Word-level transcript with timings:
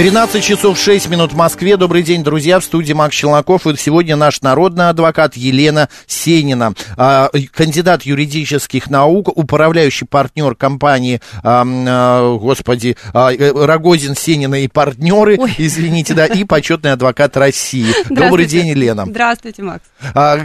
13 0.00 0.42
часов 0.42 0.78
6 0.78 1.10
минут 1.10 1.34
в 1.34 1.36
Москве. 1.36 1.76
Добрый 1.76 2.02
день, 2.02 2.24
друзья. 2.24 2.58
В 2.58 2.64
студии 2.64 2.94
Макс 2.94 3.14
Челноков. 3.14 3.66
И 3.66 3.76
сегодня 3.76 4.16
наш 4.16 4.40
народный 4.40 4.88
адвокат 4.88 5.36
Елена 5.36 5.90
Сенина, 6.06 6.72
а, 6.96 7.28
кандидат 7.54 8.04
юридических 8.04 8.88
наук, 8.88 9.28
управляющий 9.28 10.06
партнер 10.06 10.54
компании, 10.54 11.20
а, 11.42 11.66
а, 11.66 12.38
господи, 12.38 12.96
Рогозин, 13.12 14.16
Сенина 14.16 14.62
и 14.62 14.68
партнеры, 14.68 15.36
Ой. 15.38 15.54
извините, 15.58 16.14
да, 16.14 16.24
и 16.24 16.44
почетный 16.44 16.92
адвокат 16.92 17.36
России. 17.36 17.92
Добрый 18.08 18.46
день, 18.46 18.68
Елена. 18.68 19.04
Здравствуйте, 19.06 19.62
Макс. 19.62 19.82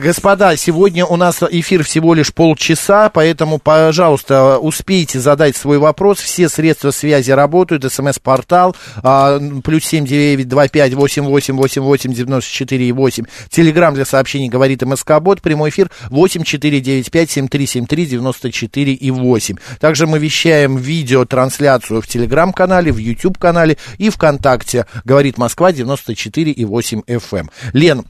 Господа, 0.01 0.57
сегодня 0.57 1.05
у 1.05 1.15
нас 1.15 1.41
эфир 1.49 1.85
всего 1.85 2.13
лишь 2.13 2.33
полчаса, 2.33 3.09
поэтому, 3.09 3.59
пожалуйста, 3.59 4.59
успейте 4.59 5.21
задать 5.21 5.55
свой 5.55 5.77
вопрос. 5.77 6.19
Все 6.19 6.49
средства 6.49 6.91
связи 6.91 7.31
работают, 7.31 7.89
смс-портал, 7.89 8.75
плюс 9.61 9.83
семь 9.85 10.05
девять 10.05 10.47
два 10.47 10.67
пять 10.67 10.93
восемь 10.93 11.23
восемь 11.23 11.55
восемь 11.55 11.81
восемь 11.81 12.13
девяносто 12.13 12.51
четыре 12.51 12.87
и 12.87 12.91
восемь. 12.91 13.25
Телеграмм 13.49 13.93
для 13.93 14.05
сообщений 14.05 14.49
говорит 14.49 14.81
МСК 14.81 15.19
Бот. 15.19 15.41
Прямой 15.41 15.69
эфир 15.69 15.89
восемь 16.09 16.43
четыре 16.43 16.81
девять 16.81 17.11
пять 17.11 17.31
семь 17.31 17.47
три 17.47 17.65
семь 17.65 17.85
три 17.85 18.05
девяносто 18.05 18.51
четыре 18.51 18.93
и 18.93 19.11
восемь. 19.11 19.55
Также 19.79 20.07
мы 20.07 20.19
вещаем 20.19 20.77
видеотрансляцию 20.77 22.01
в 22.01 22.07
Телеграм-канале, 22.07 22.91
в 22.91 22.97
YouTube-канале 22.97 23.77
и 23.97 24.09
ВКонтакте. 24.09 24.85
Говорит 25.03 25.37
Москва 25.37 25.71
94 25.71 26.51
и 26.51 26.65
8 26.65 27.01
FM. 27.07 27.39
Эм. 27.39 27.49
Лен, 27.73 28.05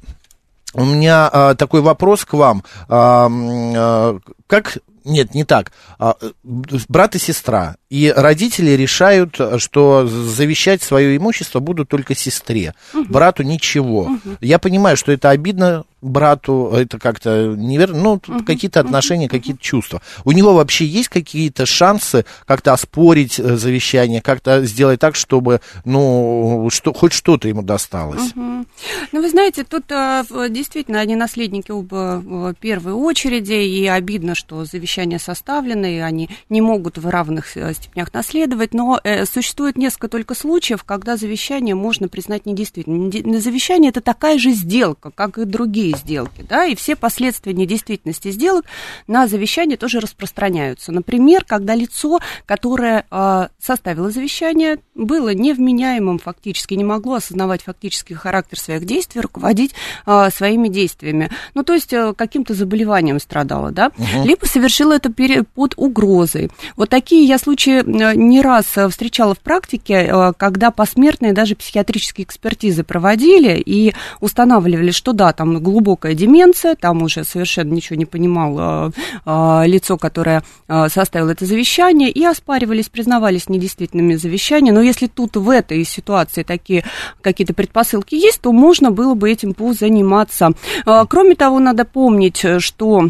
у 0.73 0.85
меня 0.85 1.29
а, 1.31 1.55
такой 1.55 1.81
вопрос 1.81 2.25
к 2.25 2.33
вам. 2.33 2.63
А, 2.87 3.29
а, 3.29 4.19
как 4.47 4.77
нет, 5.05 5.33
не 5.35 5.43
так. 5.43 5.71
А, 5.99 6.15
брат 6.43 7.15
и 7.15 7.19
сестра. 7.19 7.75
И 7.89 8.11
родители 8.15 8.71
решают, 8.71 9.39
что 9.57 10.07
завещать 10.07 10.81
свое 10.81 11.15
имущество 11.15 11.59
будут 11.59 11.89
только 11.89 12.15
сестре. 12.15 12.73
Угу. 12.93 13.05
Брату 13.05 13.43
ничего. 13.43 14.01
Угу. 14.01 14.37
Я 14.41 14.59
понимаю, 14.59 14.97
что 14.97 15.11
это 15.11 15.29
обидно 15.29 15.85
брату, 16.09 16.71
это 16.73 16.99
как-то 16.99 17.55
неверно, 17.57 18.01
ну, 18.01 18.15
uh 18.15 18.43
какие-то 18.45 18.79
отношения, 18.79 19.27
какие-то 19.27 19.61
чувства. 19.61 20.01
У 20.23 20.31
него 20.31 20.53
вообще 20.53 20.85
есть 20.85 21.09
какие-то 21.09 21.65
шансы 21.65 22.25
как-то 22.45 22.73
оспорить 22.73 23.39
э, 23.39 23.57
завещание, 23.57 24.21
как-то 24.21 24.65
сделать 24.65 24.99
так, 24.99 25.15
чтобы, 25.15 25.61
ну, 25.83 26.69
что, 26.71 26.93
хоть 26.93 27.13
что-то 27.13 27.47
ему 27.47 27.61
досталось? 27.61 28.33
uh 28.35 28.65
Ну, 29.11 29.21
вы 29.21 29.29
знаете, 29.29 29.63
тут 29.63 29.91
а, 29.91 30.23
действительно 30.49 30.99
они 30.99 31.15
наследники 31.15 31.71
оба 31.71 32.21
в 32.23 32.53
первой 32.55 32.93
очереди, 32.93 33.53
и 33.53 33.87
обидно, 33.87 34.35
что 34.35 34.65
завещание 34.65 35.19
составлено, 35.19 35.87
и 35.87 35.97
они 35.97 36.29
не 36.49 36.61
могут 36.61 36.97
в 36.97 37.07
равных 37.07 37.55
э, 37.57 37.73
степенях 37.73 38.13
наследовать, 38.13 38.73
но 38.73 38.99
э, 39.03 39.25
существует 39.25 39.77
несколько 39.77 40.07
только 40.07 40.35
случаев, 40.35 40.83
когда 40.83 41.17
завещание 41.17 41.75
можно 41.75 42.07
признать 42.07 42.45
недействительным. 42.45 43.11
Завещание 43.39 43.89
это 43.89 44.01
такая 44.01 44.37
же 44.37 44.51
сделка, 44.51 45.11
как 45.11 45.37
и 45.37 45.45
другие 45.45 45.94
сделки, 45.95 46.45
да, 46.47 46.65
и 46.65 46.75
все 46.75 46.95
последствия 46.95 47.53
недействительности 47.53 48.31
сделок 48.31 48.65
на 49.07 49.27
завещание 49.27 49.77
тоже 49.77 49.99
распространяются. 49.99 50.91
Например, 50.91 51.43
когда 51.45 51.75
лицо, 51.75 52.19
которое 52.45 53.05
э, 53.09 53.47
составило 53.59 54.11
завещание, 54.11 54.79
было 54.93 55.33
невменяемым 55.33 56.19
фактически, 56.19 56.73
не 56.73 56.83
могло 56.83 57.15
осознавать 57.15 57.63
фактический 57.63 58.15
характер 58.15 58.59
своих 58.59 58.85
действий, 58.85 59.21
руководить 59.21 59.73
э, 60.05 60.29
своими 60.33 60.67
действиями. 60.67 61.29
Ну, 61.53 61.63
то 61.63 61.73
есть 61.73 61.93
э, 61.93 62.13
каким-то 62.13 62.53
заболеванием 62.53 63.19
страдало, 63.19 63.71
да, 63.71 63.91
угу. 63.97 64.25
либо 64.25 64.45
совершило 64.45 64.93
это 64.93 65.11
под 65.53 65.73
угрозой. 65.77 66.51
Вот 66.75 66.89
такие 66.89 67.25
я 67.25 67.37
случаи 67.37 67.83
не 68.15 68.41
раз 68.41 68.65
встречала 68.89 69.35
в 69.35 69.39
практике, 69.39 70.33
когда 70.37 70.71
посмертные 70.71 71.33
даже 71.33 71.55
психиатрические 71.55 72.25
экспертизы 72.25 72.83
проводили 72.83 73.61
и 73.65 73.93
устанавливали, 74.19 74.91
что 74.91 75.13
да, 75.13 75.33
там 75.33 75.61
глубокое 75.61 75.84
глубокая 75.85 76.15
деменция, 76.15 76.75
там 76.75 77.03
уже 77.03 77.23
совершенно 77.23 77.71
ничего 77.71 77.95
не 77.95 78.05
понимал 78.05 78.57
э, 78.57 78.91
э, 79.23 79.67
лицо, 79.67 79.97
которое 79.97 80.43
э, 80.67 80.89
составило 80.89 81.29
это 81.29 81.45
завещание, 81.45 82.09
и 82.09 82.25
оспаривались, 82.25 82.89
признавались 82.89 83.49
недействительными 83.49 84.15
завещания. 84.15 84.73
Но 84.73 84.81
если 84.81 85.05
тут 85.05 85.37
в 85.37 85.47
этой 85.47 85.85
ситуации 85.85 86.41
такие 86.41 86.83
какие-то 87.21 87.53
предпосылки 87.53 88.15
есть, 88.15 88.41
то 88.41 88.51
можно 88.51 88.89
было 88.89 89.13
бы 89.13 89.31
этим 89.31 89.53
позаниматься. 89.53 90.53
Кроме 90.85 91.35
того, 91.35 91.59
надо 91.59 91.85
помнить, 91.85 92.43
что 92.59 93.09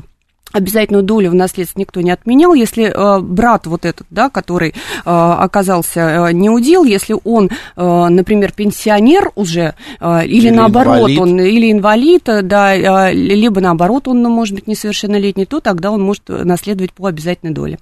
обязательную 0.56 1.04
долю 1.04 1.32
в 1.32 1.36
наследстве 1.36 1.82
никто 1.82 2.02
не 2.02 2.12
отменял. 2.12 2.54
Если 2.54 2.86
э, 2.86 3.20
брат 3.22 3.68
вот 3.68 3.86
этот, 3.86 4.08
да, 4.10 4.30
который 4.30 4.70
э, 4.70 4.74
оказался 5.06 6.00
э, 6.00 6.32
неудел, 6.32 6.86
если 6.86 7.16
он, 7.24 7.50
э, 7.50 8.08
например, 8.10 8.54
пенсионер 8.54 9.32
уже, 9.36 9.76
э, 10.00 10.26
или, 10.26 10.48
или 10.48 10.50
наоборот, 10.50 11.10
инвалид. 11.10 11.20
он 11.20 11.40
или 11.42 11.72
инвалид, 11.72 12.24
да, 12.24 12.76
э, 13.10 13.14
либо 13.14 13.60
наоборот, 13.60 14.08
он, 14.08 14.24
может 14.24 14.56
быть, 14.56 14.68
несовершеннолетний, 14.68 15.46
то 15.46 15.60
тогда 15.60 15.92
он 15.92 16.02
может 16.02 16.30
наследовать 16.30 16.94
по 16.94 17.08
обязательной 17.08 17.54
доле. 17.54 17.78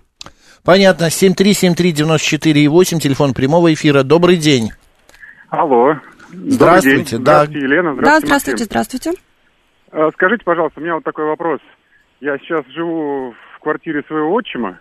Понятно. 0.64 1.06
7373948, 1.06 3.00
телефон 3.00 3.34
прямого 3.34 3.74
эфира. 3.74 4.04
Добрый 4.04 4.38
день. 4.38 4.72
Алло. 5.50 5.96
Здравствуйте. 6.32 7.18
День. 7.18 7.20
Здравствуйте, 7.20 7.20
да. 7.20 7.44
Елена. 7.44 7.94
Здравствуйте, 7.94 8.04
да, 8.04 8.20
здравствуйте, 8.20 8.64
здравствуйте. 8.64 9.12
Э, 9.92 10.10
скажите, 10.14 10.44
пожалуйста, 10.44 10.80
у 10.80 10.84
меня 10.84 10.96
вот 10.96 11.04
такой 11.04 11.26
вопрос. 11.26 11.60
Я 12.24 12.38
сейчас 12.38 12.66
живу 12.68 13.36
в 13.54 13.60
квартире 13.60 14.02
своего 14.08 14.32
отчима, 14.32 14.80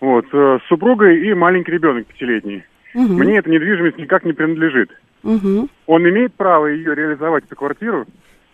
вот, 0.00 0.24
э, 0.32 0.58
с 0.58 0.68
супругой 0.68 1.28
и 1.28 1.32
маленький 1.32 1.70
ребенок 1.70 2.08
пятилетний. 2.08 2.64
Угу. 2.92 3.22
Мне 3.22 3.38
эта 3.38 3.48
недвижимость 3.48 3.98
никак 3.98 4.24
не 4.24 4.32
принадлежит. 4.32 4.90
Угу. 5.22 5.68
Он 5.86 6.08
имеет 6.08 6.34
право 6.34 6.66
ее 6.66 6.96
реализовать, 6.96 7.44
эту 7.44 7.54
квартиру, 7.54 8.04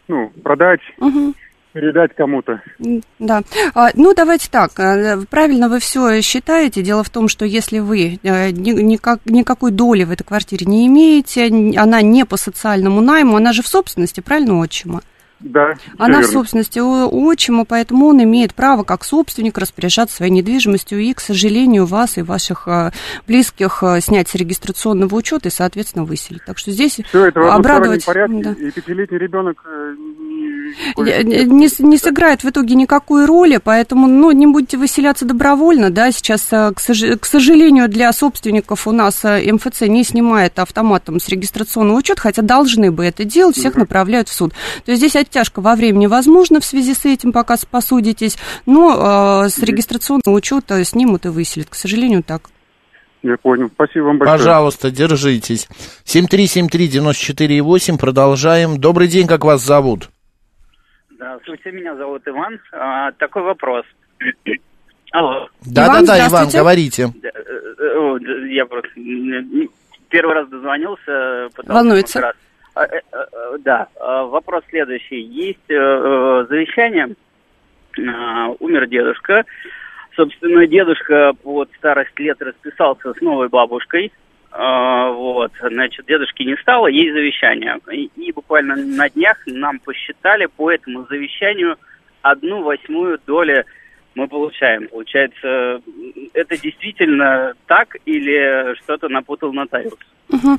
ну, 0.08 0.30
продать, 0.44 0.82
угу. 0.98 1.32
передать 1.72 2.14
кому-то. 2.14 2.60
Да. 3.18 3.40
А, 3.74 3.88
ну, 3.94 4.12
давайте 4.14 4.50
так. 4.50 4.78
Э, 4.78 5.16
правильно 5.30 5.70
вы 5.70 5.78
все 5.78 6.20
считаете. 6.20 6.82
Дело 6.82 7.02
в 7.02 7.08
том, 7.08 7.28
что 7.28 7.46
если 7.46 7.78
вы 7.78 8.18
э, 8.22 8.50
никак, 8.50 9.20
никакой 9.24 9.70
доли 9.70 10.04
в 10.04 10.10
этой 10.10 10.24
квартире 10.24 10.66
не 10.66 10.86
имеете, 10.86 11.46
она 11.78 12.02
не 12.02 12.26
по 12.26 12.36
социальному 12.36 13.00
найму, 13.00 13.38
она 13.38 13.54
же 13.54 13.62
в 13.62 13.68
собственности, 13.68 14.20
правильно, 14.20 14.58
отчима? 14.58 15.00
Да. 15.41 15.74
Она 15.98 16.22
в 16.22 16.26
собственности 16.26 16.78
у 16.78 17.26
отчима, 17.26 17.64
поэтому 17.64 18.06
он 18.06 18.22
имеет 18.22 18.54
право 18.54 18.84
как 18.84 19.04
собственник 19.04 19.58
распоряжаться 19.58 20.16
своей 20.16 20.32
недвижимостью 20.32 20.98
и, 20.98 21.12
к 21.12 21.20
сожалению, 21.20 21.84
вас 21.84 22.16
и 22.16 22.22
ваших 22.22 22.66
а, 22.69 22.92
близких 23.26 23.82
а, 23.82 24.00
снять 24.00 24.28
с 24.28 24.34
регистрационного 24.34 25.14
учета 25.14 25.48
и, 25.48 25.52
соответственно, 25.52 26.04
выселить. 26.04 26.44
Так 26.47 26.56
что 26.58 26.70
здесь 26.70 27.00
Все 27.08 27.26
это 27.26 27.54
обрадовать... 27.54 28.04
порядке, 28.04 28.42
да. 28.42 28.52
и 28.52 28.70
пятилетний 28.70 29.19
ребенок 29.19 29.62
э, 29.66 29.94
не, 30.97 31.44
не, 31.44 31.69
не 31.78 31.99
сыграет 31.99 32.44
в 32.44 32.50
итоге 32.50 32.75
никакой 32.75 33.27
роли, 33.27 33.59
поэтому 33.62 34.06
ну, 34.06 34.31
не 34.31 34.47
будете 34.47 34.77
выселяться 34.77 35.25
добровольно. 35.25 35.91
Да, 35.91 36.10
сейчас, 36.12 36.49
э, 36.53 36.72
к, 36.75 36.81
сож... 36.81 37.03
к 37.21 37.27
сожалению, 37.27 37.88
для 37.88 38.12
собственников 38.12 38.87
у 38.87 38.93
нас 38.93 39.25
э, 39.25 39.53
МФЦ 39.53 39.82
не 39.82 40.04
снимает 40.04 40.59
автоматом 40.59 41.21
с 41.21 41.28
регистрационного 41.28 41.99
учета, 41.99 42.21
хотя 42.21 42.43
должны 42.43 42.91
бы 42.91 43.04
это 43.04 43.25
делать, 43.25 43.56
всех 43.56 43.77
направляют 43.77 44.28
в 44.28 44.32
суд. 44.32 44.53
То 44.84 44.93
есть 44.93 45.00
здесь 45.00 45.16
оттяжка 45.16 45.60
во 45.60 45.75
времени 45.75 46.06
возможна 46.06 46.60
в 46.60 46.65
связи 46.65 46.94
с 46.94 47.04
этим, 47.04 47.33
пока 47.33 47.56
посудитесь, 47.71 48.37
но 48.66 49.45
э, 49.45 49.48
с 49.48 49.59
регистрационного 49.59 50.36
учета 50.36 50.84
снимут 50.84 51.27
и 51.27 51.28
выселят. 51.28 51.69
К 51.71 51.74
сожалению, 51.74 52.22
так. 52.22 52.51
Я 53.22 53.36
понял. 53.36 53.69
Спасибо 53.74 54.04
вам 54.04 54.19
большое. 54.19 54.39
Пожалуйста, 54.39 54.91
держитесь. 54.91 55.69
7373948, 56.04 57.98
продолжаем. 57.98 58.78
Добрый 58.78 59.09
день, 59.09 59.27
как 59.27 59.45
вас 59.45 59.65
зовут? 59.65 60.10
Здравствуйте, 61.16 61.72
меня 61.72 61.97
зовут 61.97 62.28
Иван. 62.28 62.60
А, 62.72 63.10
такой 63.13 63.42
вопрос. 63.42 63.86
Алло. 65.13 65.48
Да-да-да, 65.65 66.28
Иван, 66.28 66.48
говорите. 66.53 67.04
Э, 67.22 67.28
э, 67.78 68.48
я 68.48 68.66
просто 68.66 68.91
первый 70.10 70.34
раз 70.34 70.48
дозвонился. 70.48 71.48
Волнуется. 71.65 72.21
Раз. 72.21 72.34
А, 72.74 72.84
э, 72.84 73.01
да, 73.60 73.89
вопрос 73.98 74.65
следующий. 74.68 75.22
Есть 75.22 75.66
завещание, 75.68 77.15
умер 77.97 78.86
дедушка. 78.89 79.45
Собственно, 80.16 80.66
дедушка 80.66 81.33
под 81.42 81.71
старость 81.78 82.19
лет 82.19 82.42
расписался 82.42 83.15
с 83.15 83.21
новой 83.22 83.48
бабушкой. 83.48 84.12
А, 84.58 85.10
вот, 85.10 85.53
значит, 85.60 86.06
дедушки 86.06 86.42
не 86.42 86.56
стало, 86.56 86.86
есть 86.86 87.12
завещание. 87.12 87.78
И, 87.92 88.10
и 88.16 88.32
буквально 88.32 88.76
на 88.76 89.10
днях 89.10 89.36
нам 89.47 89.78
посчитали 89.80 90.47
по 90.47 90.70
этому 90.70 91.06
завещанию 91.06 91.76
одну 92.22 92.62
восьмую 92.62 93.18
доли 93.26 93.64
мы 94.14 94.28
получаем. 94.28 94.88
Получается, 94.88 95.82
это 96.32 96.56
действительно 96.56 97.53
так 97.66 97.97
или 98.06 98.74
что-то 98.76 99.08
напутал 99.08 99.53
нотариус? 99.53 99.92
Угу. 100.30 100.56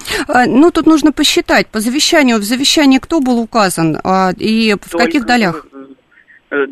Ну, 0.48 0.72
тут 0.72 0.86
нужно 0.86 1.12
посчитать. 1.12 1.68
По 1.68 1.80
завещанию, 1.80 2.38
в 2.38 2.44
завещании 2.44 3.00
кто 3.00 3.20
был 3.20 3.40
указан 3.40 3.98
а, 4.04 4.32
и 4.38 4.76
в 4.76 4.92
Только, 4.92 5.06
каких 5.06 5.26
долях? 5.26 5.66
Э, 6.50 6.66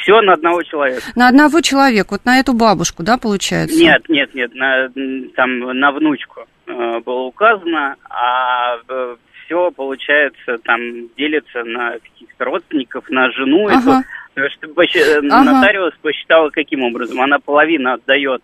Все 0.00 0.20
на 0.20 0.34
одного 0.34 0.62
человека. 0.62 1.02
На 1.16 1.28
одного 1.28 1.60
человека, 1.60 2.08
вот 2.12 2.24
на 2.24 2.38
эту 2.38 2.52
бабушку, 2.54 3.02
да, 3.02 3.18
получается? 3.18 3.76
Нет, 3.76 4.08
нет, 4.08 4.32
нет, 4.34 4.54
на, 4.54 4.88
там 5.34 5.58
на 5.58 5.90
внучку 5.90 6.46
э, 6.66 7.00
было 7.00 7.22
указано, 7.22 7.96
а 8.08 8.76
э, 8.88 9.16
все, 9.44 9.70
получается, 9.72 10.58
там 10.64 10.80
делится 11.16 11.64
на 11.64 11.92
каких-то 11.98 12.44
родственников, 12.44 13.08
на 13.10 13.30
жену. 13.32 13.66
Ага. 13.66 14.04
Эту, 14.34 14.50
что, 14.52 14.68
ага. 14.68 15.42
Нотариус 15.42 15.94
посчитала 16.00 16.50
каким 16.50 16.84
образом. 16.84 17.20
Она 17.20 17.38
половину 17.38 17.92
отдает 17.92 18.42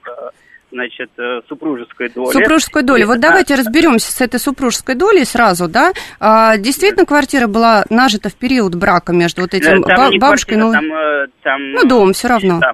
значит, 0.70 1.10
э, 1.18 1.40
супружеской 1.48 2.10
доли. 2.10 2.32
Супружеской 2.32 2.82
доли. 2.82 3.04
Вот 3.04 3.20
давайте 3.20 3.54
разберемся 3.54 4.12
с 4.12 4.20
этой 4.20 4.38
супружеской 4.38 4.94
долей 4.94 5.24
сразу, 5.24 5.68
да? 5.68 5.92
А, 6.20 6.56
действительно, 6.56 7.06
квартира 7.06 7.46
была 7.46 7.84
нажита 7.90 8.28
в 8.28 8.34
период 8.34 8.74
брака 8.74 9.12
между 9.12 9.42
вот 9.42 9.54
этим 9.54 9.82
там 9.82 9.96
ба- 9.96 10.18
бабушкой, 10.18 10.58
ну, 10.58 10.72
там, 10.72 10.84
э, 10.92 11.26
там, 11.42 11.72
ну, 11.72 11.84
дом 11.88 12.12
все 12.12 12.28
равно. 12.28 12.56
Счета. 12.56 12.72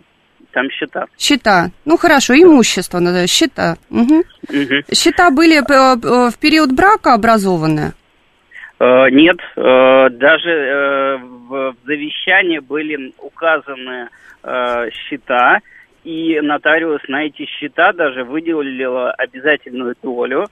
Там 0.52 0.70
счета. 0.70 1.04
Счета. 1.18 1.70
Ну, 1.84 1.96
хорошо, 1.96 2.34
имущество, 2.34 3.00
надо, 3.00 3.26
счета. 3.26 3.76
Угу. 3.90 4.18
Угу. 4.48 4.94
Счета 4.94 5.30
были 5.30 5.58
э, 5.58 6.30
в 6.30 6.38
период 6.38 6.72
брака 6.72 7.14
образованы? 7.14 7.92
Нет, 8.80 9.38
даже 9.56 11.18
в 11.48 11.74
завещании 11.86 12.58
были 12.58 13.14
указаны 13.18 14.08
счета, 14.90 15.60
и 16.04 16.40
нотариус 16.40 17.00
на 17.08 17.24
эти 17.24 17.46
счета 17.46 17.92
даже 17.92 18.24
выделила 18.24 19.10
обязательную 19.10 19.96
долю 20.02 20.46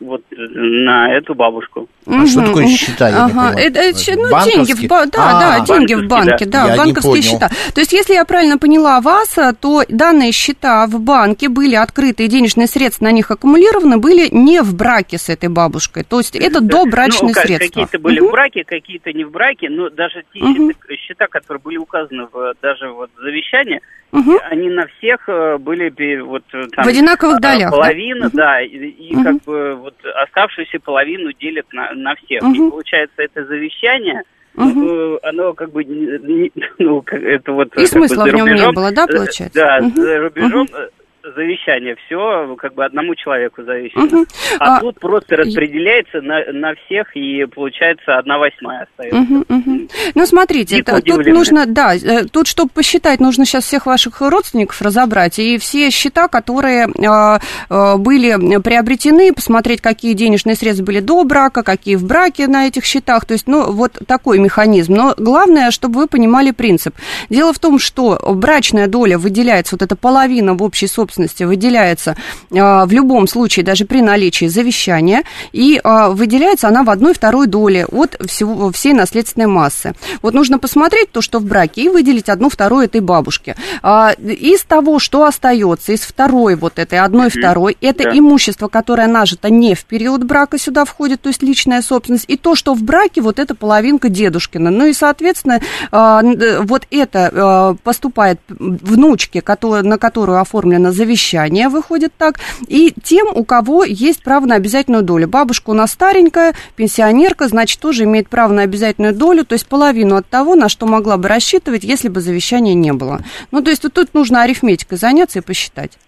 вот 0.00 0.22
на 0.30 1.12
эту 1.12 1.34
бабушку. 1.34 1.88
А 2.06 2.10
угу. 2.10 2.26
что 2.26 2.46
такое 2.46 2.66
счета? 2.68 3.08
ага. 3.08 3.58
это, 3.58 3.80
это, 3.80 3.98
ну, 4.16 4.28
деньги 4.44 4.72
в, 4.72 4.88
да, 4.88 5.04
а, 5.16 5.58
да, 5.58 5.64
деньги 5.64 5.94
в 5.94 6.06
банке, 6.06 6.46
да, 6.46 6.68
да 6.68 6.76
банковские 6.76 7.22
счета. 7.22 7.50
То 7.74 7.80
есть, 7.80 7.92
если 7.92 8.14
я 8.14 8.24
правильно 8.24 8.58
поняла 8.58 9.00
вас, 9.00 9.36
то 9.60 9.82
данные 9.88 10.32
счета 10.32 10.86
в 10.86 11.00
банке 11.00 11.48
были 11.48 11.74
открыты, 11.74 12.24
и 12.24 12.28
денежные 12.28 12.68
средства 12.68 13.06
на 13.06 13.12
них 13.12 13.30
аккумулированы, 13.30 13.98
были 13.98 14.28
не 14.30 14.62
в 14.62 14.76
браке 14.76 15.18
с 15.18 15.28
этой 15.28 15.48
бабушкой. 15.48 16.04
То 16.04 16.18
есть, 16.18 16.36
это 16.36 16.60
добрачные 16.60 17.34
ну, 17.34 17.40
средства. 17.40 17.80
Какие-то 17.80 17.98
были 17.98 18.20
угу. 18.20 18.28
в 18.28 18.32
браке, 18.32 18.64
какие-то 18.64 19.12
не 19.12 19.24
в 19.24 19.32
браке, 19.32 19.68
но 19.70 19.90
даже 19.90 20.22
те 20.32 20.40
угу. 20.40 20.72
счета, 20.96 21.26
которые 21.26 21.60
были 21.60 21.78
указаны 21.78 22.28
в, 22.32 22.54
даже 22.62 22.90
вот 22.90 23.10
в 23.16 23.22
завещании, 23.22 23.80
Угу. 24.14 24.38
Они 24.48 24.70
на 24.70 24.86
всех 24.86 25.28
э, 25.28 25.58
были 25.58 26.20
вот 26.20 26.44
э, 26.52 26.68
там, 26.68 26.84
в 26.84 26.88
одинаковых 26.88 27.40
долях. 27.40 27.72
Половина, 27.72 28.30
да, 28.32 28.44
да 28.44 28.60
и, 28.62 28.68
и 28.68 29.16
угу. 29.16 29.24
как 29.24 29.42
бы 29.42 29.63
вот 29.74 29.94
оставшуюся 30.04 30.78
половину 30.78 31.32
делят 31.32 31.66
на, 31.72 31.92
на 31.94 32.14
всех. 32.16 32.42
Угу. 32.42 32.54
И 32.54 32.70
получается 32.70 33.22
это 33.22 33.44
завещание. 33.44 34.22
Угу. 34.56 35.18
Оно 35.22 35.52
как 35.54 35.72
бы 35.72 35.84
ну 36.78 37.04
это 37.06 37.52
вот 37.52 37.76
и 37.76 37.86
смысла 37.86 38.24
бы, 38.24 38.30
в 38.30 38.34
нем 38.34 38.46
рубежом, 38.46 38.68
не 38.70 38.74
было, 38.74 38.92
да, 38.92 39.06
получается? 39.06 39.60
Да, 39.60 39.78
угу. 39.86 40.00
за 40.00 40.18
рубежом 40.18 40.62
угу 40.62 40.90
завещание, 41.32 41.96
все 42.06 42.54
как 42.56 42.74
бы 42.74 42.84
одному 42.84 43.14
человеку 43.14 43.62
завещено. 43.62 44.04
Угу. 44.04 44.26
А, 44.58 44.76
а 44.76 44.80
тут 44.80 45.00
просто 45.00 45.36
распределяется 45.36 46.20
на, 46.20 46.52
на 46.52 46.74
всех, 46.74 47.16
и 47.16 47.44
получается 47.46 48.18
одна 48.18 48.38
восьмая 48.38 48.86
остается. 48.88 49.20
Угу, 49.20 49.44
угу. 49.48 49.88
Ну, 50.14 50.26
смотрите, 50.26 50.80
это, 50.80 51.00
тут 51.00 51.26
нужно, 51.26 51.66
да, 51.66 51.94
э, 51.94 52.24
тут, 52.24 52.46
чтобы 52.46 52.70
посчитать, 52.70 53.20
нужно 53.20 53.44
сейчас 53.44 53.64
всех 53.64 53.86
ваших 53.86 54.20
родственников 54.20 54.80
разобрать, 54.82 55.38
и 55.38 55.58
все 55.58 55.90
счета, 55.90 56.28
которые 56.28 56.86
э, 56.86 57.38
э, 57.70 57.96
были 57.96 58.60
приобретены, 58.60 59.32
посмотреть, 59.32 59.80
какие 59.80 60.12
денежные 60.12 60.56
средства 60.56 60.84
были 60.84 61.00
до 61.00 61.24
брака, 61.24 61.62
какие 61.62 61.96
в 61.96 62.04
браке 62.06 62.46
на 62.46 62.66
этих 62.66 62.84
счетах, 62.84 63.24
то 63.24 63.32
есть, 63.32 63.46
ну, 63.46 63.72
вот 63.72 63.98
такой 64.06 64.38
механизм. 64.38 64.94
Но 64.94 65.14
главное, 65.16 65.70
чтобы 65.70 66.00
вы 66.00 66.06
понимали 66.06 66.50
принцип. 66.50 66.94
Дело 67.30 67.52
в 67.52 67.58
том, 67.58 67.78
что 67.78 68.18
брачная 68.34 68.86
доля 68.86 69.18
выделяется, 69.18 69.76
вот 69.76 69.82
эта 69.82 69.96
половина 69.96 70.54
в 70.54 70.62
общей 70.62 70.86
собственности, 70.86 71.13
собственности 71.14 71.44
выделяется 71.44 72.16
а, 72.52 72.86
в 72.86 72.92
любом 72.92 73.28
случае, 73.28 73.64
даже 73.64 73.84
при 73.84 74.02
наличии 74.02 74.46
завещания, 74.46 75.22
и 75.52 75.80
а, 75.82 76.10
выделяется 76.10 76.68
она 76.68 76.82
в 76.82 76.90
одной 76.90 77.14
второй 77.14 77.46
доле 77.46 77.86
от 77.86 78.16
всего, 78.26 78.70
всей 78.72 78.92
наследственной 78.92 79.46
массы. 79.46 79.94
Вот 80.22 80.34
нужно 80.34 80.58
посмотреть 80.58 81.12
то, 81.12 81.20
что 81.20 81.38
в 81.38 81.44
браке, 81.44 81.82
и 81.82 81.88
выделить 81.88 82.28
одну 82.28 82.48
вторую 82.48 82.84
этой 82.86 83.00
бабушке. 83.00 83.54
А, 83.82 84.12
из 84.12 84.64
того, 84.64 84.98
что 84.98 85.24
остается, 85.24 85.92
из 85.92 86.00
второй 86.00 86.56
вот 86.56 86.78
этой, 86.78 86.98
одной 86.98 87.30
второй, 87.30 87.76
это 87.80 88.04
да. 88.04 88.18
имущество, 88.18 88.68
которое 88.68 89.06
нажито 89.06 89.50
не 89.50 89.74
в 89.74 89.84
период 89.84 90.24
брака 90.24 90.58
сюда 90.58 90.84
входит, 90.84 91.20
то 91.22 91.28
есть 91.28 91.42
личная 91.42 91.82
собственность, 91.82 92.24
и 92.28 92.36
то, 92.36 92.54
что 92.56 92.74
в 92.74 92.82
браке, 92.82 93.20
вот 93.20 93.38
это 93.38 93.54
половинка 93.54 94.08
дедушкина. 94.08 94.70
Ну 94.70 94.86
и, 94.86 94.92
соответственно, 94.92 95.60
вот 95.90 96.86
это 96.90 97.76
поступает 97.84 98.40
внучке, 98.48 99.42
на 99.82 99.98
которую 99.98 100.40
оформлено 100.40 100.92
завещание, 100.92 101.03
завещание 101.04 101.68
выходит 101.68 102.12
так, 102.16 102.36
и 102.66 102.92
тем, 103.02 103.28
у 103.34 103.44
кого 103.44 103.84
есть 103.84 104.22
право 104.22 104.46
на 104.46 104.54
обязательную 104.54 105.02
долю. 105.02 105.28
Бабушка 105.28 105.70
у 105.70 105.74
нас 105.74 105.92
старенькая, 105.92 106.54
пенсионерка, 106.76 107.48
значит, 107.48 107.80
тоже 107.80 108.04
имеет 108.04 108.28
право 108.28 108.52
на 108.52 108.62
обязательную 108.62 109.14
долю, 109.14 109.44
то 109.44 109.54
есть 109.54 109.68
половину 109.68 110.16
от 110.16 110.26
того, 110.26 110.54
на 110.54 110.68
что 110.68 110.86
могла 110.86 111.16
бы 111.18 111.28
рассчитывать, 111.28 111.84
если 111.84 112.08
бы 112.08 112.20
завещания 112.20 112.74
не 112.74 112.92
было. 112.92 113.20
Ну, 113.50 113.62
то 113.62 113.70
есть 113.70 113.84
вот 113.84 113.92
тут 113.92 114.14
нужно 114.14 114.42
арифметикой 114.42 114.98
заняться 114.98 115.40
и 115.40 115.42
посчитать. 115.42 115.98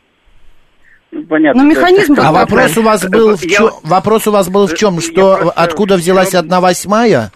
Ну, 1.11 1.25
понятно. 1.25 1.63
Но 1.63 1.69
механизм... 1.69 2.17
А 2.19 2.33
вопрос 2.33 2.77
у 2.79 2.83
вас 2.83 3.07
был 3.07 3.37
в 3.37 3.43
чем? 3.43 3.71
Вопрос 3.85 4.27
у 4.27 4.33
вас 4.33 4.49
был 4.49 4.67
в 4.67 4.75
чем? 4.75 5.01
Что 5.01 5.53
откуда 5.55 5.97
взялась 5.97 6.35
одна 6.35 6.61
восьмая? 6.61 7.31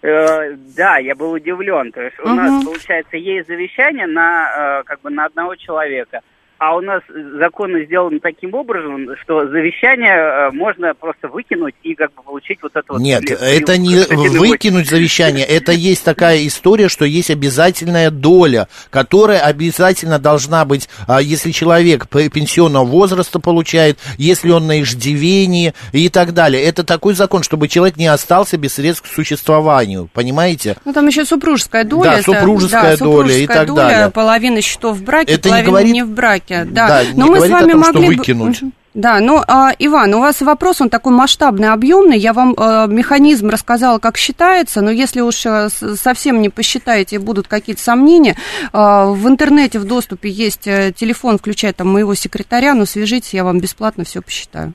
Э, 0.00 0.54
да, 0.76 0.98
я 0.98 1.14
был 1.14 1.32
удивлен. 1.32 1.92
То 1.92 2.02
есть 2.02 2.18
у 2.20 2.28
нас 2.28 2.64
получается 2.64 3.16
есть 3.16 3.48
завещание 3.48 4.06
на 4.06 4.80
э, 4.80 4.82
как 4.84 5.00
бы 5.02 5.10
на 5.10 5.26
одного 5.26 5.54
человека 5.56 6.20
а 6.58 6.76
у 6.76 6.80
нас 6.80 7.02
законы 7.38 7.84
сделаны 7.84 8.18
таким 8.18 8.54
образом, 8.54 9.06
что 9.22 9.46
завещание 9.46 10.14
э, 10.14 10.50
можно 10.50 10.92
просто 10.92 11.28
выкинуть 11.28 11.74
и 11.84 11.94
как 11.94 12.12
бы 12.14 12.22
получить 12.22 12.58
вот 12.62 12.72
это 12.74 12.84
вот... 12.88 13.00
Нет, 13.00 13.22
или, 13.22 13.34
это 13.34 13.74
или, 13.74 13.80
не 13.80 14.28
выкинуть 14.38 14.88
завещание, 14.88 15.46
это 15.48 15.70
есть 15.70 16.04
такая 16.04 16.44
история, 16.46 16.88
что 16.88 17.04
есть 17.04 17.30
обязательная 17.30 18.10
доля, 18.10 18.66
которая 18.90 19.38
обязательно 19.40 20.18
должна 20.18 20.64
быть, 20.64 20.88
а, 21.06 21.22
если 21.22 21.52
человек 21.52 22.08
пенсионного 22.08 22.84
возраста 22.84 23.38
получает, 23.38 23.98
если 24.16 24.50
он 24.50 24.66
на 24.66 24.82
иждивении 24.82 25.74
и 25.92 26.08
так 26.08 26.34
далее. 26.34 26.62
Это 26.64 26.82
такой 26.82 27.14
закон, 27.14 27.44
чтобы 27.44 27.68
человек 27.68 27.96
не 27.96 28.08
остался 28.08 28.56
без 28.56 28.74
средств 28.74 29.08
к 29.08 29.14
существованию, 29.14 30.08
понимаете? 30.12 30.76
Ну, 30.84 30.92
там 30.92 31.06
еще 31.06 31.24
супружеская 31.24 31.84
доля. 31.84 32.16
Да, 32.16 32.22
супружеская 32.22 32.94
это, 32.94 33.04
доля 33.04 33.28
да, 33.28 33.38
и 33.38 33.46
так 33.46 33.66
доля, 33.68 33.76
далее. 33.76 34.10
половина 34.10 34.60
счетов 34.60 34.96
в 34.96 35.04
браке, 35.04 35.34
это 35.34 35.48
половина 35.48 35.64
не, 35.64 35.70
говорит... 35.70 35.92
не 35.92 36.02
в 36.02 36.10
браке 36.10 36.47
браке, 36.48 36.64
да. 36.64 36.88
да 36.88 37.02
Но 37.14 37.26
мы 37.26 37.40
с 37.40 37.48
вами 37.48 37.72
том, 37.72 37.80
могли 37.80 38.06
выкинуть. 38.08 38.62
Да, 38.94 39.20
но, 39.20 39.44
а, 39.46 39.70
Иван, 39.78 40.14
у 40.14 40.20
вас 40.20 40.40
вопрос, 40.40 40.80
он 40.80 40.88
такой 40.90 41.12
масштабный, 41.12 41.68
объемный. 41.68 42.18
Я 42.18 42.32
вам 42.32 42.54
а, 42.56 42.86
механизм 42.86 43.48
рассказала, 43.48 43.98
как 43.98 44.16
считается, 44.16 44.80
но 44.80 44.90
если 44.90 45.20
уж 45.20 45.46
а, 45.46 45.68
совсем 45.68 46.40
не 46.40 46.48
посчитаете, 46.48 47.18
будут 47.18 47.46
какие-то 47.46 47.82
сомнения, 47.82 48.36
а, 48.72 49.06
в 49.06 49.28
интернете 49.28 49.78
в 49.78 49.84
доступе 49.84 50.30
есть 50.30 50.62
телефон, 50.62 51.38
включая 51.38 51.72
там 51.74 51.88
моего 51.88 52.14
секретаря, 52.14 52.74
но 52.74 52.86
свяжитесь, 52.86 53.34
я 53.34 53.44
вам 53.44 53.60
бесплатно 53.60 54.04
все 54.04 54.20
посчитаю. 54.20 54.72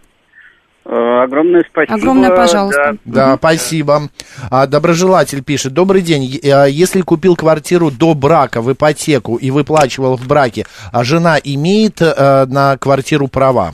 Э, 0.94 1.24
огромное 1.24 1.64
спасибо. 1.68 1.96
Огромное, 1.96 2.30
пожалуйста. 2.30 2.98
Да, 3.04 3.32
да 3.32 3.38
спасибо. 3.38 4.10
А, 4.52 4.68
доброжелатель 4.68 5.44
пишет. 5.44 5.74
Добрый 5.74 6.04
день. 6.04 6.40
А, 6.44 6.66
если 6.66 7.02
купил 7.02 7.36
квартиру 7.36 7.90
до 7.90 8.14
брака 8.14 8.62
в 8.62 8.72
ипотеку 8.72 9.38
и 9.38 9.50
выплачивал 9.50 10.18
в 10.18 10.28
браке, 10.28 10.66
а 10.92 11.04
жена 11.04 11.38
имеет 11.44 12.00
а, 12.02 12.46
на 12.46 12.78
квартиру 12.78 13.28
права? 13.28 13.74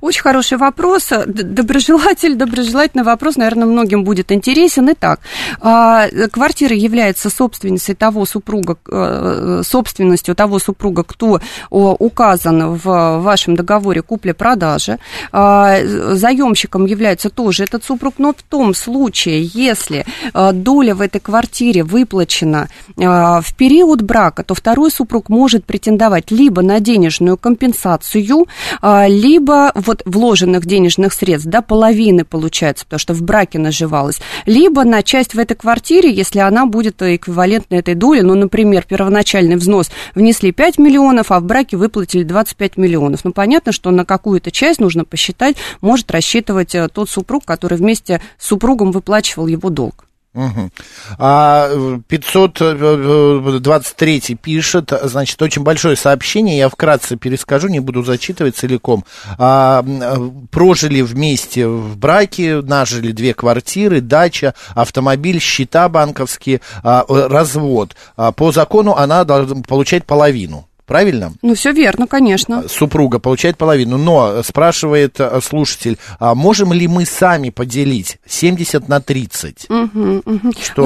Очень 0.00 0.22
хороший 0.22 0.58
вопрос. 0.58 1.12
Доброжелатель, 1.26 2.36
доброжелательный 2.36 3.04
вопрос, 3.04 3.36
наверное, 3.36 3.66
многим 3.66 4.04
будет 4.04 4.30
интересен. 4.30 4.88
Итак, 4.92 5.20
а, 5.60 6.06
квартира 6.30 6.74
является 6.74 7.30
собственностью 7.30 7.96
того 7.96 8.26
супруга, 8.26 8.76
э, 8.88 9.62
собственностью 9.64 10.34
того 10.36 10.58
супруга, 10.60 11.02
кто 11.02 11.40
указан 11.70 12.74
в 12.74 13.18
вашем 13.20 13.56
договоре 13.56 14.02
купли-продажи. 14.02 14.98
А, 15.32 15.78
заемщиком 15.84 16.86
является 16.86 17.28
тоже 17.28 17.64
этот 17.64 17.84
супруг, 17.84 18.14
но 18.18 18.32
в 18.32 18.42
том 18.42 18.74
случае, 18.74 19.50
если 19.52 20.06
э, 20.32 20.52
доля 20.52 20.94
в 20.94 21.00
этой 21.00 21.20
квартире 21.20 21.82
выплачена 21.82 22.68
э, 22.96 23.02
в 23.04 23.54
период 23.56 24.02
брака, 24.02 24.44
то 24.44 24.54
второй 24.54 24.90
супруг 24.90 25.28
может 25.28 25.64
претендовать 25.64 26.30
либо 26.30 26.62
на 26.62 26.78
денежную 26.78 27.36
компенсацию, 27.36 28.46
либо 28.82 29.39
либо 29.40 29.72
вот 29.74 30.02
вложенных 30.04 30.66
денежных 30.66 31.14
средств, 31.14 31.48
да, 31.48 31.62
половины 31.62 32.26
получается, 32.26 32.84
потому 32.84 32.98
что 32.98 33.14
в 33.14 33.22
браке 33.22 33.58
наживалась, 33.58 34.20
либо 34.44 34.84
на 34.84 35.02
часть 35.02 35.34
в 35.34 35.38
этой 35.38 35.56
квартире, 35.56 36.12
если 36.12 36.40
она 36.40 36.66
будет 36.66 37.00
эквивалентна 37.00 37.76
этой 37.76 37.94
доле, 37.94 38.22
ну, 38.22 38.34
например, 38.34 38.84
первоначальный 38.86 39.56
взнос 39.56 39.90
внесли 40.14 40.52
5 40.52 40.78
миллионов, 40.78 41.32
а 41.32 41.40
в 41.40 41.44
браке 41.44 41.78
выплатили 41.78 42.22
25 42.22 42.76
миллионов. 42.76 43.24
Ну, 43.24 43.32
понятно, 43.32 43.72
что 43.72 43.90
на 43.90 44.04
какую-то 44.04 44.50
часть 44.50 44.78
нужно 44.78 45.06
посчитать, 45.06 45.56
может 45.80 46.10
рассчитывать 46.10 46.74
э, 46.74 46.88
тот 46.88 47.08
супруг, 47.08 47.46
который 47.46 47.78
вместе 47.78 48.20
с 48.38 48.46
супругом 48.46 48.92
выплачивал 48.92 49.46
его 49.46 49.70
долг. 49.70 50.04
Угу. 50.32 50.70
А 51.18 51.98
523 52.06 54.16
э, 54.16 54.20
пишет, 54.36 54.92
значит, 55.02 55.42
очень 55.42 55.62
большое 55.62 55.96
сообщение, 55.96 56.58
я 56.58 56.68
вкратце 56.68 57.16
перескажу, 57.16 57.66
не 57.66 57.80
буду 57.80 58.04
зачитывать 58.04 58.56
целиком. 58.56 59.04
А, 59.38 59.84
прожили 60.52 61.02
вместе 61.02 61.66
в 61.66 61.96
браке, 61.96 62.60
нажили 62.60 63.10
две 63.10 63.34
квартиры, 63.34 64.00
дача, 64.00 64.54
автомобиль, 64.76 65.40
счета 65.40 65.88
банковские, 65.88 66.60
а, 66.84 67.04
развод. 67.08 67.96
А, 68.16 68.30
по 68.30 68.52
закону 68.52 68.94
она 68.94 69.24
должна 69.24 69.62
получать 69.62 70.04
половину 70.04 70.69
правильно? 70.90 71.32
Ну, 71.42 71.54
все 71.54 71.70
верно, 71.70 72.08
конечно. 72.08 72.64
Супруга 72.68 73.20
получает 73.20 73.56
половину, 73.56 73.96
но 73.96 74.42
спрашивает 74.42 75.20
э, 75.20 75.40
слушатель, 75.40 75.98
а 76.18 76.34
можем 76.34 76.72
ли 76.72 76.88
мы 76.88 77.06
сами 77.06 77.50
поделить 77.50 78.18
70 78.26 78.88
на 78.88 79.00
30? 79.00 79.66
Угу, 79.68 80.22
угу. 80.24 80.52
Что? 80.60 80.82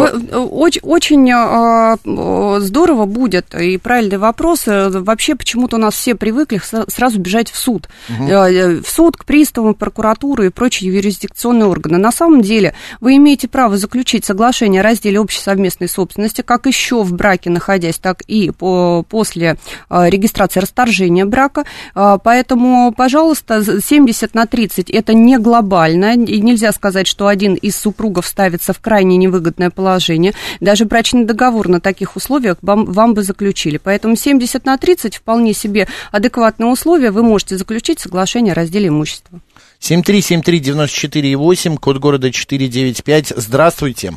Очень, 0.50 0.82
очень 0.82 1.30
э, 1.32 2.60
здорово 2.60 3.06
будет, 3.06 3.54
и 3.54 3.78
правильный 3.78 4.18
вопрос, 4.18 4.64
вообще 4.66 5.36
почему-то 5.36 5.76
у 5.76 5.80
нас 5.80 5.94
все 5.94 6.14
привыкли 6.14 6.60
сразу 6.88 7.18
бежать 7.18 7.50
в 7.50 7.56
суд. 7.56 7.88
Угу. 8.10 8.26
В 8.26 8.86
суд, 8.86 9.16
к 9.16 9.24
приставам, 9.24 9.72
прокуратуру 9.72 10.42
и 10.42 10.50
прочие 10.50 10.94
юрисдикционные 10.94 11.66
органы. 11.66 11.96
На 11.96 12.12
самом 12.12 12.42
деле 12.42 12.74
вы 13.00 13.16
имеете 13.16 13.48
право 13.48 13.78
заключить 13.78 14.26
соглашение 14.26 14.82
о 14.82 14.84
разделе 14.84 15.18
общей 15.18 15.40
совместной 15.40 15.88
собственности, 15.88 16.42
как 16.42 16.66
еще 16.66 17.02
в 17.02 17.14
браке 17.14 17.48
находясь, 17.48 17.96
так 17.96 18.20
и 18.26 18.50
по, 18.50 19.02
после 19.08 19.56
Э, 19.93 19.93
регистрации 20.08 20.60
расторжения 20.60 21.24
брака. 21.24 21.64
Э, 21.94 22.18
поэтому, 22.22 22.92
пожалуйста, 22.96 23.62
70 23.62 24.34
на 24.34 24.46
30 24.46 24.90
это 24.90 25.14
не 25.14 25.38
глобально. 25.38 26.14
И 26.14 26.40
нельзя 26.40 26.72
сказать, 26.72 27.06
что 27.06 27.26
один 27.26 27.54
из 27.54 27.76
супругов 27.76 28.26
ставится 28.26 28.72
в 28.72 28.80
крайне 28.80 29.16
невыгодное 29.16 29.70
положение. 29.70 30.32
Даже 30.60 30.84
брачный 30.84 31.24
договор 31.24 31.68
на 31.68 31.80
таких 31.80 32.16
условиях 32.16 32.58
вам, 32.62 32.86
вам 32.86 33.14
бы 33.14 33.22
заключили. 33.22 33.78
Поэтому 33.82 34.16
70 34.16 34.64
на 34.64 34.76
30 34.78 35.16
вполне 35.16 35.52
себе 35.52 35.86
адекватные 36.12 36.70
условия. 36.70 37.10
Вы 37.10 37.22
можете 37.22 37.56
заключить 37.56 38.00
соглашение 38.00 38.52
о 38.52 38.54
разделе 38.54 38.88
имущества. 38.88 39.40
7373948, 39.80 41.76
код 41.76 41.98
города 41.98 42.30
495. 42.32 43.34
Здравствуйте. 43.36 44.12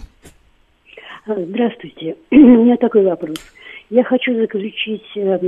Здравствуйте. 1.25 2.15
У 2.31 2.36
меня 2.36 2.77
такой 2.77 3.03
вопрос. 3.03 3.38
Я 3.89 4.03
хочу 4.03 4.36
заключить 4.36 5.06
э, 5.15 5.39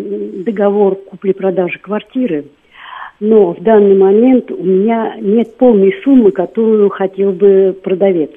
договор 0.45 0.95
купли-продажи 0.95 1.79
квартиры, 1.79 2.45
но 3.19 3.53
в 3.53 3.61
данный 3.61 3.97
момент 3.97 4.49
у 4.49 4.63
меня 4.63 5.15
нет 5.19 5.57
полной 5.57 5.93
суммы, 6.03 6.31
которую 6.31 6.89
хотел 6.89 7.33
бы 7.33 7.77
продавец. 7.83 8.31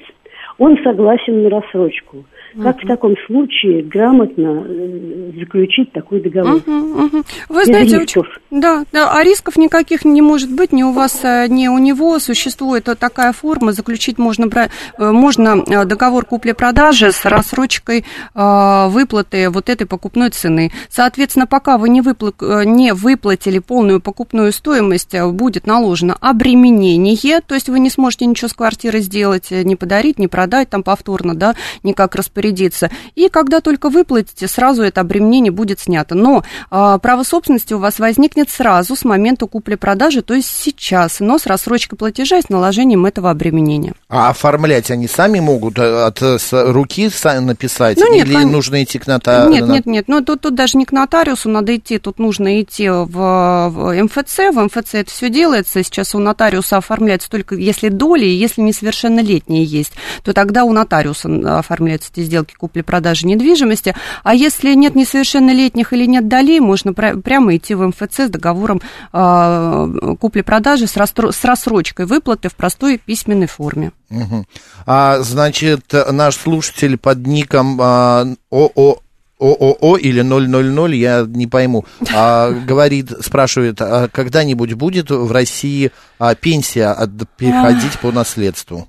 Он 0.57 0.77
согласен 0.83 1.43
на 1.43 1.49
рассрочку. 1.49 2.25
Как 2.61 2.83
в 2.83 2.87
таком 2.87 3.15
случае 3.25 3.83
грамотно 3.83 4.63
э, 4.67 5.31
заключить 5.39 5.91
такой 5.91 6.21
договор? 6.21 6.55
Угу, 6.55 6.71
угу. 6.71 7.23
Вы 7.49 7.61
Без 7.61 7.65
знаете, 7.65 7.99
рисков. 7.99 8.27
Да, 8.51 8.83
да, 8.91 9.11
а 9.11 9.23
рисков 9.23 9.57
никаких 9.57 10.05
не 10.05 10.21
может 10.21 10.53
быть, 10.53 10.71
ни 10.71 10.83
у 10.83 10.91
вас, 10.91 11.21
э, 11.23 11.47
ни 11.47 11.67
у 11.67 11.79
него. 11.79 12.19
Существует 12.19 12.87
такая 12.99 13.33
форма, 13.33 13.71
заключить 13.71 14.19
можно, 14.19 14.45
э, 14.45 15.11
можно 15.11 15.63
договор 15.85 16.25
купли-продажи 16.25 17.11
с 17.11 17.25
рассрочкой 17.25 18.05
выплаты 18.33 19.49
вот 19.49 19.69
этой 19.69 19.87
покупной 19.87 20.29
цены. 20.29 20.71
Соответственно, 20.89 21.47
пока 21.47 21.77
вы 21.77 21.89
не, 21.89 22.01
выпла 22.01 22.33
не 22.65 22.93
выплатили 22.93 23.59
полную 23.59 23.99
покупную 23.99 24.51
стоимость, 24.51 25.15
будет 25.31 25.65
наложено 25.65 26.17
обременение, 26.19 27.41
то 27.41 27.55
есть 27.55 27.69
вы 27.69 27.79
не 27.79 27.89
сможете 27.89 28.25
ничего 28.25 28.47
с 28.47 28.53
квартиры 28.53 28.99
сделать, 28.99 29.51
не 29.51 29.75
подарить, 29.75 30.19
не 30.19 30.27
продать 30.27 30.69
там 30.69 30.83
повторно, 30.83 31.35
да, 31.35 31.55
никак 31.83 32.15
распорядиться 32.15 32.42
распорядиться. 32.43 32.89
И 33.15 33.29
когда 33.29 33.61
только 33.61 33.89
выплатите, 33.89 34.47
сразу 34.47 34.83
это 34.83 35.01
обременение 35.01 35.51
будет 35.51 35.79
снято. 35.79 36.15
Но 36.15 36.43
э, 36.71 36.99
право 37.01 37.23
собственности 37.23 37.73
у 37.73 37.79
вас 37.79 37.99
возникнет 37.99 38.49
сразу 38.49 38.95
с 38.95 39.05
момента 39.05 39.47
купли-продажи, 39.47 40.21
то 40.21 40.33
есть 40.33 40.49
сейчас, 40.49 41.19
но 41.19 41.37
с 41.37 41.45
рассрочкой 41.45 41.97
платежа 41.97 42.37
и 42.37 42.41
с 42.41 42.49
наложением 42.49 43.05
этого 43.05 43.29
обременения. 43.29 43.93
А 44.09 44.29
оформлять 44.29 44.91
они 44.91 45.07
сами 45.07 45.39
могут 45.39 45.77
э, 45.79 46.05
от 46.05 46.21
с 46.21 46.51
руки 46.51 47.09
написать? 47.23 47.97
Ну, 47.97 48.13
нет, 48.13 48.27
или 48.27 48.33
кон... 48.33 48.51
нужно 48.51 48.83
идти 48.83 48.99
к 48.99 49.07
нотариусу? 49.07 49.51
Нет, 49.51 49.67
нет, 49.67 49.85
нет, 49.85 50.07
но 50.07 50.21
тут, 50.21 50.41
тут 50.41 50.55
даже 50.55 50.77
не 50.77 50.85
к 50.85 50.91
нотариусу 50.91 51.49
надо 51.49 51.75
идти, 51.75 51.97
тут 51.97 52.19
нужно 52.19 52.61
идти 52.61 52.89
в, 52.89 53.07
в 53.07 54.03
МФЦ, 54.03 54.37
в 54.53 54.65
МФЦ 54.65 54.95
это 54.95 55.11
все 55.11 55.29
делается, 55.29 55.83
сейчас 55.83 56.15
у 56.15 56.19
нотариуса 56.19 56.77
оформляется 56.77 57.29
только 57.29 57.55
если 57.55 57.89
доли, 57.89 58.25
если 58.25 58.61
несовершеннолетние 58.61 59.63
есть, 59.63 59.93
то 60.23 60.33
тогда 60.33 60.63
у 60.63 60.73
нотариуса 60.73 61.29
оформляются 61.59 62.09
эти 62.13 62.25
сделки 62.33 62.55
купли-продажи 62.55 63.27
недвижимости. 63.27 63.95
А 64.23 64.33
если 64.33 64.73
нет 64.73 64.95
несовершеннолетних 64.95 65.93
или 65.93 66.05
нет 66.05 66.27
долей, 66.27 66.59
можно 66.59 66.93
пр- 66.93 67.21
прямо 67.21 67.55
идти 67.55 67.75
в 67.75 67.87
МФЦ 67.87 68.21
с 68.21 68.29
договором 68.29 68.81
э, 69.13 70.15
купли-продажи 70.19 70.87
с, 70.87 70.97
расстро- 70.97 71.31
с 71.31 71.45
рассрочкой 71.45 72.07
выплаты 72.07 72.49
в 72.49 72.55
простой 72.55 72.97
письменной 72.97 73.47
форме. 73.47 73.91
Угу. 74.09 74.45
А, 74.87 75.19
значит, 75.19 75.93
наш 76.11 76.35
слушатель 76.35 76.97
под 76.97 77.27
ником 77.27 77.79
а, 77.79 78.25
ОО 78.49 78.99
ООО 79.39 79.97
или 79.97 80.21
000, 80.21 80.93
я 80.95 81.25
не 81.27 81.47
пойму, 81.47 81.85
а, 82.13 82.51
говорит, 82.51 83.11
спрашивает, 83.21 83.81
а 83.81 84.07
когда-нибудь 84.07 84.73
будет 84.73 85.11
в 85.11 85.31
России 85.31 85.91
а, 86.17 86.33
пенсия 86.33 86.87
от, 86.87 87.11
переходить 87.37 87.99
по 87.99 88.11
наследству? 88.11 88.87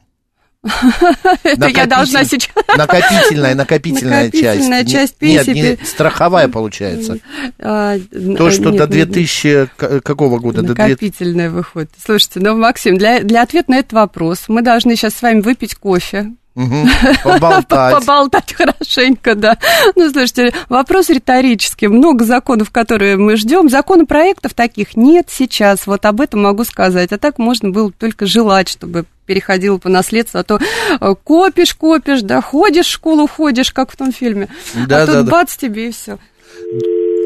Это 1.43 1.69
я 1.69 1.87
должна 1.87 2.25
сейчас... 2.25 2.51
Накопительная, 2.77 3.55
накопительная 3.55 4.31
часть. 4.31 4.45
Накопительная 4.45 4.85
часть 4.85 5.17
пенсии. 5.17 5.51
Нет, 5.51 5.81
не 5.81 5.87
страховая 5.87 6.49
получается. 6.49 7.19
А, 7.59 7.97
То, 8.37 8.51
что 8.51 8.71
до 8.71 8.87
2000... 8.87 9.69
Какого 10.03 10.39
года? 10.39 10.63
Накопительная 10.63 11.51
выходит. 11.51 11.91
Слушайте, 12.05 12.41
ну, 12.41 12.57
Максим, 12.57 12.97
для, 12.97 13.21
для 13.21 13.43
ответа 13.43 13.71
на 13.71 13.79
этот 13.79 13.93
вопрос 13.93 14.45
мы 14.49 14.63
должны 14.63 14.97
сейчас 14.97 15.15
с 15.15 15.23
вами 15.23 15.41
выпить 15.41 15.75
кофе, 15.75 16.33
Угу, 16.57 16.87
поболтать. 17.25 17.99
поболтать 17.99 18.53
хорошенько, 18.53 19.35
да. 19.35 19.59
Ну, 19.97 20.09
слушайте, 20.11 20.55
вопрос 20.69 21.09
риторический. 21.11 21.89
Много 21.89 22.25
законов, 22.25 22.71
которые 22.71 23.17
мы 23.17 23.37
ждем. 23.37 23.69
Законопроектов 23.69 24.55
таких 24.55 24.97
нет 24.97 25.27
сейчас. 25.31 25.87
Вот 25.87 26.07
об 26.07 26.21
этом 26.21 26.43
могу 26.43 26.63
сказать. 26.63 27.13
А 27.13 27.19
так 27.19 27.39
можно 27.39 27.71
было 27.71 27.91
только 27.91 28.27
желать, 28.27 28.69
чтобы 28.69 29.05
переходило 29.25 29.79
по 29.79 29.89
наследству, 29.89 30.41
а 30.41 30.45
то 30.45 30.61
э, 31.01 31.15
копишь, 31.25 31.75
копишь, 31.75 32.23
да, 32.23 32.41
ходишь 32.41 32.87
в 32.87 32.91
школу, 32.91 33.27
ходишь, 33.27 33.73
как 33.73 33.91
в 33.93 33.97
том 33.97 34.13
фильме, 34.13 34.49
да, 34.75 35.03
а 35.03 35.07
да, 35.07 35.15
тут 35.15 35.25
да. 35.27 35.33
бац 35.33 35.57
тебе 35.57 35.89
и 35.89 35.93
все. 35.93 36.19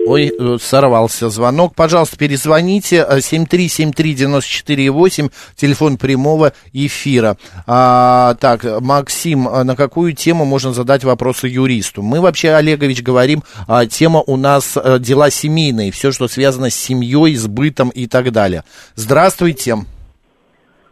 Ой, 0.06 0.32
э, 0.38 0.56
сорвался 0.58 1.28
звонок. 1.28 1.74
Пожалуйста, 1.74 2.16
перезвоните 2.16 3.06
7373948, 3.10 5.26
э, 5.26 5.30
телефон 5.54 5.98
прямого 5.98 6.54
эфира. 6.72 7.36
А, 7.66 8.34
так, 8.40 8.64
Максим, 8.80 9.44
на 9.44 9.76
какую 9.76 10.14
тему 10.14 10.46
можно 10.46 10.72
задать 10.72 11.04
вопросы 11.04 11.48
юристу? 11.48 12.00
Мы 12.00 12.22
вообще, 12.22 12.52
Олегович, 12.52 13.02
говорим, 13.02 13.44
а, 13.66 13.84
тема 13.84 14.22
у 14.26 14.38
нас 14.38 14.72
а, 14.76 14.98
дела 14.98 15.30
семейные, 15.30 15.92
все, 15.92 16.10
что 16.10 16.26
связано 16.26 16.70
с 16.70 16.74
семьей, 16.74 17.36
с 17.36 17.46
бытом 17.46 17.90
и 17.90 18.06
так 18.06 18.32
далее. 18.32 18.64
Здравствуйте. 18.94 19.28
Здравствуйте, 19.28 19.76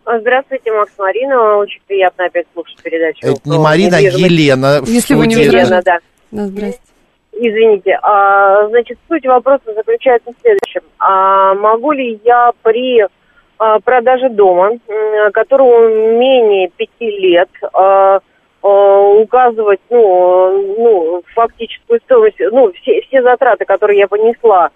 Макс 0.07 0.93
Марина. 0.99 1.57
Очень 1.59 1.81
приятно 1.87 2.27
опять 2.27 2.47
слушать 2.55 2.81
передачу. 2.83 3.27
Это 3.27 3.41
не 3.45 3.59
Марина, 3.59 3.97
а 3.97 4.01
Елена. 4.01 4.81
Если 4.87 5.15
вы 5.15 5.27
не 5.27 5.35
Елена, 5.35 5.83
да. 5.85 5.99
да. 6.31 6.47
Здравствуйте. 6.47 6.81
Извините, 7.39 7.99
а, 8.03 8.67
значит, 8.69 8.99
суть 9.09 9.27
вопроса 9.27 9.75
заключается 9.75 10.31
в 10.33 10.41
следующем. 10.41 10.81
А, 10.99 11.55
могу 11.55 11.93
ли 11.93 12.19
я 12.25 12.53
при 12.63 13.05
а, 13.59 13.79
продаже 13.81 14.31
дома, 14.31 14.71
которому 15.35 15.89
менее 16.19 16.71
пяти 16.77 17.11
лет, 17.19 17.51
а, 17.75 18.21
а, 18.63 19.01
указывать, 19.21 19.81
ну, 19.91 20.77
ну, 20.79 21.23
фактическую 21.35 22.01
стоимость, 22.05 22.37
ну, 22.53 22.73
все, 22.73 23.03
все 23.03 23.23
затраты, 23.23 23.67
которые 23.67 23.99
я 23.99 24.09
понесла 24.09 24.71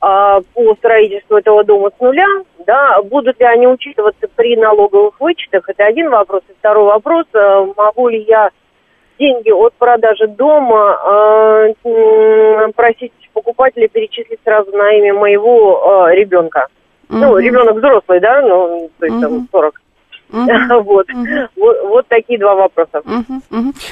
по 0.00 0.74
строительству 0.78 1.36
этого 1.36 1.62
дома 1.62 1.90
с 1.94 2.00
нуля, 2.00 2.26
да, 2.66 3.02
будут 3.02 3.38
ли 3.38 3.46
они 3.46 3.66
учитываться 3.66 4.26
при 4.34 4.56
налоговых 4.56 5.20
вычетах, 5.20 5.68
это 5.68 5.84
один 5.84 6.08
вопрос. 6.08 6.42
И 6.48 6.54
второй 6.58 6.86
вопрос, 6.86 7.26
а, 7.34 7.66
могу 7.76 8.08
ли 8.08 8.22
я 8.22 8.50
деньги 9.18 9.50
от 9.50 9.74
продажи 9.74 10.26
дома 10.26 11.74
э, 11.84 12.72
просить 12.74 13.12
покупателя 13.34 13.86
перечислить 13.88 14.40
сразу 14.42 14.72
на 14.72 14.92
имя 14.92 15.12
моего 15.12 16.06
э, 16.08 16.14
ребенка. 16.14 16.68
Ну, 17.10 17.36
ребенок 17.38 17.76
взрослый, 17.76 18.20
да, 18.20 18.40
ну, 18.40 18.90
то 18.98 19.06
есть 19.06 19.20
там 19.20 19.48
40. 19.50 19.80
Вот. 20.32 21.06
вот. 21.56 21.76
Вот 21.88 22.06
такие 22.06 22.38
два 22.38 22.54
вопроса. 22.54 23.02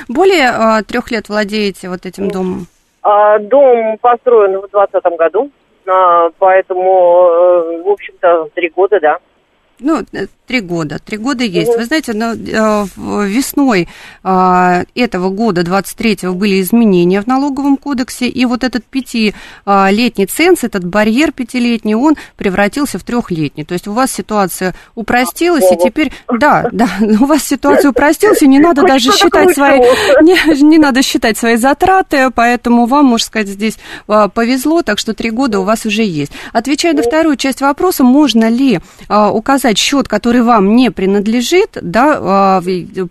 Более 0.08 0.50
а, 0.50 0.82
трех 0.84 1.10
лет 1.10 1.28
владеете 1.28 1.88
вот 1.88 2.06
этим 2.06 2.30
домом? 2.30 2.68
А, 3.02 3.40
дом 3.40 3.98
построен 4.00 4.58
в 4.58 4.70
2020 4.70 5.18
году, 5.18 5.50
а, 5.50 5.67
поэтому, 6.38 6.82
э, 6.82 7.82
в 7.82 7.88
общем-то, 7.88 8.48
три 8.54 8.68
года, 8.70 9.00
да. 9.00 9.18
Ну, 9.80 10.00
э, 10.12 10.26
три 10.48 10.60
года. 10.60 10.98
Три 10.98 11.18
года 11.18 11.44
есть. 11.44 11.70
Вы 11.76 11.84
знаете, 11.84 12.12
э, 12.12 12.86
весной 13.26 13.88
э, 14.24 14.84
этого 14.94 15.28
года, 15.28 15.60
23-го, 15.60 16.34
были 16.34 16.60
изменения 16.62 17.20
в 17.20 17.26
налоговом 17.26 17.76
кодексе, 17.76 18.26
и 18.26 18.44
вот 18.46 18.64
этот 18.64 18.84
пятилетний 18.84 20.26
ценз, 20.26 20.64
этот 20.64 20.84
барьер 20.84 21.32
пятилетний, 21.32 21.94
он 21.94 22.16
превратился 22.36 22.98
в 22.98 23.04
трехлетний. 23.04 23.64
То 23.64 23.74
есть 23.74 23.86
у 23.86 23.92
вас 23.92 24.10
ситуация 24.10 24.74
упростилась, 24.94 25.70
и 25.70 25.76
теперь, 25.76 26.12
да, 26.28 26.68
да, 26.72 26.88
у 27.20 27.26
вас 27.26 27.44
ситуация 27.44 27.90
упростилась, 27.90 28.42
и 28.42 28.48
не 28.48 28.58
надо 28.58 28.82
даже 28.82 29.12
считать 29.12 29.54
свои, 29.54 29.78
не, 30.22 30.62
не 30.62 30.78
надо 30.78 31.02
считать 31.02 31.36
свои 31.36 31.56
затраты, 31.56 32.30
поэтому 32.34 32.86
вам, 32.86 33.04
можно 33.04 33.26
сказать, 33.26 33.48
здесь 33.48 33.78
э, 34.08 34.28
повезло, 34.32 34.80
так 34.82 34.98
что 34.98 35.12
три 35.12 35.30
года 35.30 35.60
у 35.60 35.64
вас 35.64 35.84
уже 35.84 36.02
есть. 36.02 36.32
Отвечая 36.54 36.94
на 36.94 37.02
вторую 37.02 37.36
часть 37.36 37.60
вопроса, 37.60 38.02
можно 38.02 38.48
ли 38.48 38.80
указать 39.08 39.76
счет, 39.76 40.08
который 40.08 40.37
вам 40.42 40.76
не 40.76 40.90
принадлежит, 40.90 41.78
да, 41.80 42.18
а, 42.20 42.62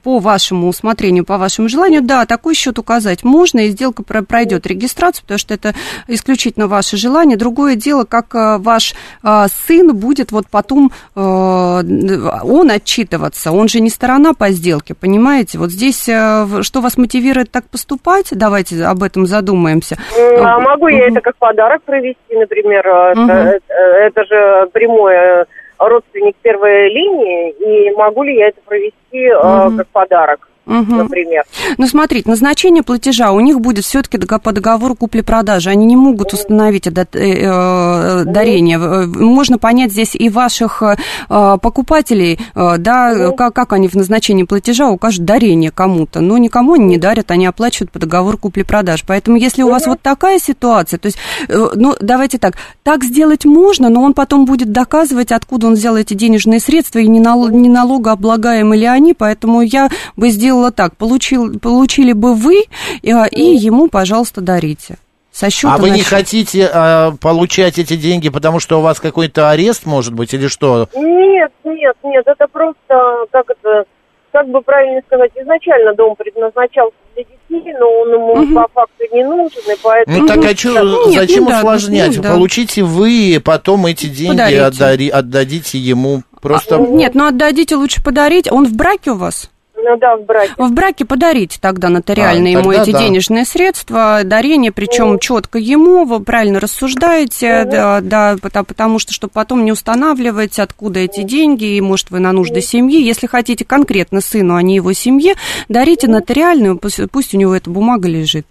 по 0.04 0.20
вашему 0.20 0.68
усмотрению, 0.68 1.26
по 1.26 1.38
вашему 1.38 1.70
желанию, 1.70 2.02
да, 2.02 2.26
такой 2.26 2.54
счет 2.54 2.80
указать 2.80 3.24
можно, 3.24 3.60
и 3.60 3.70
сделка 3.70 4.04
пройдет 4.04 4.68
регистрацию, 4.68 5.24
потому 5.24 5.38
что 5.38 5.54
это 5.54 5.74
исключительно 6.08 6.68
ваше 6.68 6.98
желание. 6.98 7.38
Другое 7.38 7.76
дело, 7.76 8.04
как 8.04 8.34
а, 8.36 8.58
ваш 8.58 8.94
а, 9.24 9.48
сын 9.48 9.96
будет 9.96 10.32
вот 10.32 10.48
потом, 10.50 10.92
он 11.16 12.72
отчитываться, 12.72 13.52
он 13.52 13.68
же 13.68 13.80
не 13.80 13.90
сторона 13.90 14.34
по 14.34 14.50
сделке, 14.50 14.94
понимаете? 14.94 15.58
Вот 15.58 15.72
здесь 15.72 16.04
что 16.04 16.82
вас 16.82 16.98
мотивирует 16.98 17.52
так 17.52 17.66
поступать? 17.70 18.28
Давайте 18.32 18.84
об 18.84 19.04
этом 19.04 19.26
задумаемся. 19.26 19.98
А 20.40 20.60
могу 20.60 20.88
я 20.88 21.08
это 21.08 21.22
как 21.22 21.36
подарок 21.38 21.84
провести, 21.84 22.36
например? 22.36 22.88
Угу. 22.88 23.32
Это, 23.32 23.60
это 23.74 24.26
же 24.26 24.70
прямое 24.74 25.46
родственник 25.80 26.36
первой 26.38 26.90
линии, 26.90 27.52
и 27.52 27.92
могу 27.96 28.24
ли 28.24 28.36
я 28.36 28.48
это 28.48 28.62
провести 28.62 29.26
э, 29.26 29.78
как 29.78 29.88
подарок? 29.88 30.50
Угу. 30.68 30.96
например. 30.96 31.44
Ну, 31.78 31.88
смотрите, 31.88 32.30
назначение 32.30 32.84
платежа 32.84 33.32
у 33.32 33.40
них 33.40 33.60
будет 33.60 33.86
все-таки 33.86 34.18
по 34.18 34.52
договору 34.52 34.96
купли-продажи. 34.96 35.70
Они 35.70 35.86
не 35.86 35.96
могут 35.96 36.34
установить 36.34 36.88
это 36.88 37.08
э, 37.14 37.18
э, 37.18 38.24
дарение. 38.26 38.78
Можно 38.78 39.58
понять 39.58 39.92
здесь 39.92 40.16
и 40.16 40.30
ваших 40.30 40.84
э, 40.84 40.96
покупателей, 41.28 42.40
да, 42.56 43.32
как, 43.32 43.54
как 43.54 43.74
они 43.74 43.88
в 43.88 43.96
назначении 43.96 44.44
платежа 44.44 44.90
укажут 44.90 45.26
дарение 45.26 45.72
кому-то. 45.72 46.20
Но 46.20 46.38
никому 46.38 46.74
они 46.74 46.86
не 46.86 46.98
дарят, 46.98 47.32
они 47.32 47.46
оплачивают 47.46 47.92
по 47.92 48.00
договору 48.00 48.38
купли-продажи. 48.38 49.04
Поэтому, 49.08 49.38
если 49.38 49.64
у 49.64 49.70
вас 49.70 49.88
вот 49.88 50.02
такая 50.02 50.40
ситуация, 50.40 51.00
то 51.00 51.08
есть, 51.08 51.18
ну, 51.48 51.96
давайте 52.00 52.38
так, 52.38 52.56
так 52.84 53.04
сделать 53.04 53.46
можно, 53.46 53.90
но 53.90 54.02
он 54.02 54.14
потом 54.14 54.46
будет 54.46 54.72
доказывать, 54.72 55.32
откуда 55.32 55.68
он 55.68 55.74
взял 55.74 55.96
эти 55.96 56.14
денежные 56.14 56.60
средства, 56.60 57.00
и 57.00 57.08
не, 57.08 57.20
нал, 57.20 57.50
не 57.50 57.70
налогооблагаемы 57.70 58.76
ли 58.76 58.86
они, 58.86 59.14
поэтому 59.14 59.62
я 59.62 59.90
бы 60.16 60.30
сделала 60.30 60.57
сделала 60.58 60.72
так, 60.72 60.96
получил, 60.98 61.60
получили 61.60 62.14
бы 62.14 62.34
вы, 62.34 62.64
и, 63.02 63.12
а, 63.12 63.26
и 63.26 63.42
ему, 63.42 63.90
пожалуйста, 63.90 64.42
дарите. 64.42 64.96
Со 65.32 65.52
счета 65.52 65.76
а 65.76 65.78
вы 65.78 65.92
не 65.92 66.02
хотите 66.02 66.68
а, 66.74 67.12
получать 67.22 67.78
эти 67.78 67.96
деньги, 67.96 68.30
потому 68.30 68.60
что 68.60 68.80
у 68.80 68.82
вас 68.82 69.00
какой-то 69.00 69.52
арест, 69.52 69.86
может 69.86 70.14
быть, 70.14 70.34
или 70.34 70.48
что? 70.48 70.90
Нет, 70.96 71.52
нет, 71.64 71.96
нет, 72.04 72.24
это 72.26 72.48
просто, 72.52 73.26
как 73.32 73.52
это, 73.52 73.86
как 74.32 74.48
бы 74.50 74.62
правильно 74.62 75.00
сказать, 75.06 75.32
изначально 75.36 75.94
дом 75.94 76.16
предназначался 76.16 76.96
для 77.14 77.24
детей, 77.24 77.72
но 77.80 77.88
он 77.88 78.14
ему 78.14 78.32
угу. 78.34 78.56
по 78.56 78.68
факту 78.74 79.04
не 79.14 79.24
нужен, 79.24 79.62
и 79.72 79.78
поэтому... 79.84 80.18
Ну 80.18 80.28
так 80.28 80.38
а 80.44 80.58
что, 80.58 81.12
зачем 81.12 81.44
ну, 81.46 81.56
усложнять? 81.56 82.16
Да, 82.16 82.18
ну, 82.18 82.24
да. 82.24 82.34
Получите 82.34 82.82
вы, 82.82 83.40
потом 83.44 83.86
эти 83.86 84.08
деньги 84.08 84.56
отдари, 84.56 85.10
отдадите 85.10 85.78
ему 85.78 86.24
просто... 86.42 86.78
А, 86.78 86.80
нет, 86.80 87.14
ну 87.14 87.28
отдадите 87.28 87.76
лучше 87.76 88.04
подарить. 88.04 88.52
Он 88.52 88.66
в 88.66 88.74
браке 88.74 89.12
у 89.12 89.18
вас? 89.18 89.52
Ну 89.90 89.96
да, 89.96 90.18
в 90.18 90.26
браке. 90.26 90.54
В 90.58 90.74
браке 90.74 91.06
подарите 91.06 91.60
тогда 91.62 91.88
нотариально 91.88 92.48
а, 92.48 92.52
ему 92.60 92.72
эти 92.74 92.92
да. 92.92 93.00
денежные 93.00 93.46
средства, 93.46 94.22
дарение, 94.26 94.74
причем 94.74 95.14
mm. 95.14 95.20
четко 95.20 95.60
ему, 95.60 96.04
вы 96.04 96.20
правильно 96.20 96.60
рассуждаете, 96.60 97.48
mm-hmm. 97.48 97.70
да, 97.70 98.02
да, 98.02 98.36
потому, 98.42 98.66
потому 98.66 99.00
что, 99.00 99.14
чтобы 99.14 99.32
потом 99.32 99.64
не 99.64 99.72
устанавливать, 99.72 100.60
откуда 100.60 101.00
эти 101.00 101.24
деньги, 101.24 101.78
и, 101.78 101.80
может, 101.80 102.12
вы 102.12 102.20
на 102.20 102.34
нужды 102.34 102.60
mm-hmm. 102.60 102.62
семьи. 102.62 103.02
Если 103.02 103.28
хотите 103.28 103.64
конкретно 103.64 104.20
сыну, 104.20 104.56
а 104.56 104.62
не 104.62 104.76
его 104.76 104.92
семье, 104.92 105.36
дарите 105.70 106.08
mm-hmm. 106.08 106.12
нотариальную, 106.12 106.78
пусть, 106.78 107.00
пусть 107.10 107.34
у 107.34 107.38
него 107.38 107.56
эта 107.56 107.70
бумага 107.70 108.10
лежит. 108.10 108.46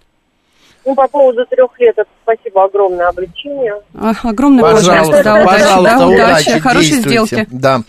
Ну, 0.85 0.95
по 0.95 1.07
поводу 1.07 1.45
трех 1.45 1.79
лет, 1.79 1.93
это 1.97 2.09
спасибо 2.27 2.65
огромное 2.65 3.07
облегчение. 3.07 3.73
А, 3.93 4.13
огромное 4.23 4.63
пожалуйста, 4.63 5.23
да, 5.23 5.45
пожалуйста, 5.45 5.79
удачи, 5.79 5.99
да, 5.99 6.07
удачи, 6.07 6.49
удачи 6.49 6.59
хорошей 6.59 7.01
сделки. 7.01 7.47
Да. 7.51 7.81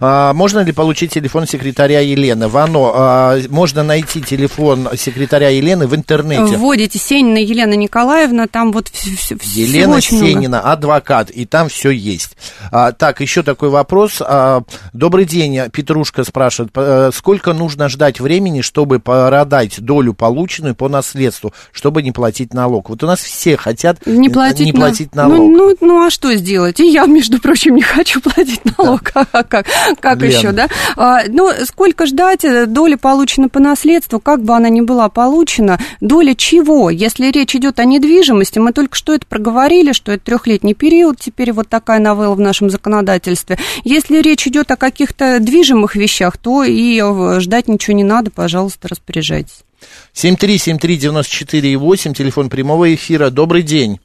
А, 0.00 0.32
можно 0.32 0.60
ли 0.60 0.72
получить 0.72 1.12
телефон 1.12 1.46
секретаря 1.46 2.00
Елены? 2.00 2.48
Вано, 2.48 2.90
а, 2.94 3.38
можно 3.48 3.82
найти 3.82 4.22
телефон 4.22 4.88
секретаря 4.96 5.48
Елены 5.48 5.86
в 5.86 5.94
интернете. 5.94 6.56
Вводите 6.56 6.98
Сенина 6.98 7.38
Елена 7.38 7.74
Николаевна, 7.74 8.46
там 8.46 8.72
вот 8.72 8.88
все, 8.88 9.36
Елена 9.42 9.96
очень 9.96 10.18
Сенина, 10.18 10.58
много. 10.58 10.72
адвокат, 10.72 11.30
и 11.30 11.46
там 11.46 11.68
все 11.68 11.90
есть. 11.90 12.36
А, 12.70 12.92
так, 12.92 13.20
еще 13.20 13.42
такой 13.42 13.70
вопрос. 13.70 14.20
А, 14.20 14.62
добрый 14.92 15.24
день, 15.24 15.70
Петрушка 15.72 16.24
спрашивает, 16.24 16.70
э, 16.74 17.10
сколько 17.12 17.52
нужно 17.52 17.88
ждать 17.88 18.20
времени, 18.20 18.60
чтобы 18.60 18.98
продать 18.98 19.80
долю 19.80 20.14
полученную 20.14 20.74
по 20.74 20.88
наследству, 20.88 21.52
чтобы 21.72 22.02
не 22.02 22.12
платить 22.12 22.26
платить 22.26 22.54
налог. 22.54 22.90
Вот 22.90 23.02
у 23.04 23.06
нас 23.06 23.20
все 23.20 23.56
хотят 23.56 23.85
не 24.06 24.28
платить, 24.28 24.66
не 24.66 24.72
платить 24.72 25.14
на... 25.14 25.28
налог. 25.28 25.38
Ну, 25.38 25.56
ну, 25.56 25.76
ну, 25.80 26.06
а 26.06 26.10
что 26.10 26.34
сделать? 26.34 26.80
И 26.80 26.88
я, 26.88 27.06
между 27.06 27.40
прочим, 27.40 27.76
не 27.76 27.82
хочу 27.82 28.20
платить 28.20 28.62
налог. 28.76 29.12
Да. 29.14 29.26
А 29.36 29.42
как, 29.42 29.66
как 30.00 30.22
еще, 30.22 30.52
да? 30.52 30.68
А, 30.96 31.22
ну, 31.28 31.50
сколько 31.64 32.06
ждать? 32.06 32.44
Доля 32.72 32.96
получена 32.96 33.48
по 33.48 33.60
наследству, 33.60 34.20
как 34.20 34.42
бы 34.42 34.54
она 34.54 34.68
ни 34.68 34.80
была 34.80 35.08
получена. 35.08 35.78
Доля 36.00 36.34
чего? 36.34 36.90
Если 36.90 37.30
речь 37.30 37.54
идет 37.54 37.78
о 37.80 37.84
недвижимости, 37.84 38.58
мы 38.58 38.72
только 38.72 38.96
что 38.96 39.14
это 39.14 39.26
проговорили, 39.26 39.92
что 39.92 40.12
это 40.12 40.24
трехлетний 40.24 40.74
период, 40.74 41.18
теперь 41.20 41.52
вот 41.52 41.68
такая 41.68 41.98
новелла 41.98 42.34
в 42.34 42.40
нашем 42.40 42.70
законодательстве. 42.70 43.58
Если 43.84 44.20
речь 44.22 44.46
идет 44.46 44.70
о 44.70 44.76
каких-то 44.76 45.38
движимых 45.40 45.96
вещах, 45.96 46.36
то 46.36 46.64
и 46.64 47.00
э, 47.02 47.40
ждать 47.40 47.68
ничего 47.68 47.96
не 47.96 48.04
надо, 48.04 48.30
пожалуйста, 48.30 48.88
распоряжайтесь. 48.88 49.65
7373948, 50.14 52.12
телефон 52.14 52.48
прямого 52.48 52.94
эфира. 52.94 53.30
Добрый 53.30 53.62
день. 53.62 54.00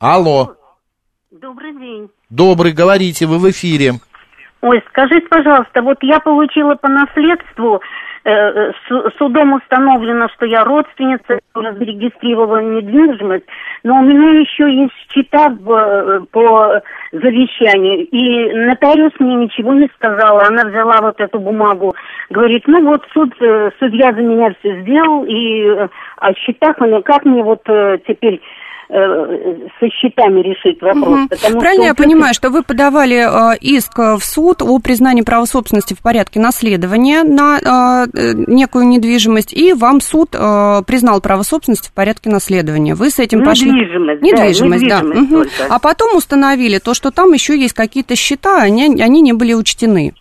Алло. 0.00 0.54
Добрый 1.30 1.72
день. 1.72 2.08
Добрый, 2.30 2.72
говорите, 2.72 3.26
вы 3.26 3.38
в 3.38 3.50
эфире. 3.50 3.94
Ой, 4.60 4.82
скажите, 4.88 5.26
пожалуйста, 5.28 5.82
вот 5.82 5.98
я 6.02 6.18
получила 6.20 6.74
по 6.74 6.88
наследству 6.88 7.80
судом 9.18 9.54
установлено, 9.54 10.28
что 10.34 10.46
я 10.46 10.64
родственница, 10.64 11.40
зарегистрировала 11.54 12.58
недвижимость, 12.58 13.44
но 13.84 13.98
у 13.98 14.02
меня 14.02 14.40
еще 14.40 14.70
есть 14.70 14.94
счета 15.10 15.50
по 16.30 16.82
завещанию, 17.12 18.06
и 18.06 18.52
нотариус 18.54 19.12
мне 19.18 19.36
ничего 19.36 19.72
не 19.74 19.88
сказала, 19.94 20.44
она 20.46 20.64
взяла 20.64 21.00
вот 21.00 21.20
эту 21.20 21.38
бумагу, 21.38 21.94
говорит, 22.30 22.64
ну 22.66 22.84
вот 22.84 23.04
суд, 23.12 23.34
э, 23.40 23.70
судья 23.78 24.12
за 24.12 24.20
меня 24.20 24.54
все 24.60 24.80
сделал, 24.82 25.24
и 25.24 25.88
о 26.16 26.34
счетах, 26.34 26.76
как 27.04 27.24
мне 27.24 27.42
вот 27.42 27.62
теперь 28.06 28.40
Э, 28.40 28.40
со 28.88 29.88
счетами 29.90 30.40
решить 30.40 30.80
вопрос. 30.80 31.26
Угу. 31.30 31.60
Правильно 31.60 31.84
я 31.84 31.94
понимаю, 31.94 32.32
что 32.32 32.48
вы 32.50 32.62
подавали 32.62 33.16
э, 33.16 33.58
иск 33.60 33.98
в 33.98 34.20
суд 34.20 34.62
о 34.62 34.78
признании 34.78 35.22
права 35.22 35.44
собственности 35.44 35.94
в 35.94 36.02
порядке 36.02 36.40
наследования 36.40 37.22
на 37.22 37.58
э, 37.58 38.06
некую 38.46 38.86
недвижимость, 38.88 39.52
и 39.52 39.74
вам 39.74 40.00
суд 40.00 40.30
признал 40.30 41.20
право 41.20 41.42
собственности 41.42 41.90
в 41.90 41.92
порядке 41.92 42.30
наследования. 42.30 42.94
Вы 42.94 43.10
с 43.10 43.18
этим 43.18 43.44
пошли... 43.44 43.70
Недвижимость, 43.70 44.20
да. 44.20 44.26
недвижимость 44.26 44.88
да. 44.88 45.00
Угу. 45.00 45.44
А 45.70 45.78
потом 45.78 46.16
установили 46.16 46.78
то, 46.78 46.94
что 46.94 47.10
там 47.10 47.32
еще 47.32 47.58
есть 47.58 47.74
какие-то 47.74 48.16
счета, 48.16 48.62
они, 48.62 49.00
они 49.02 49.20
не 49.20 49.32
были 49.32 49.52
учтены. 49.54 50.14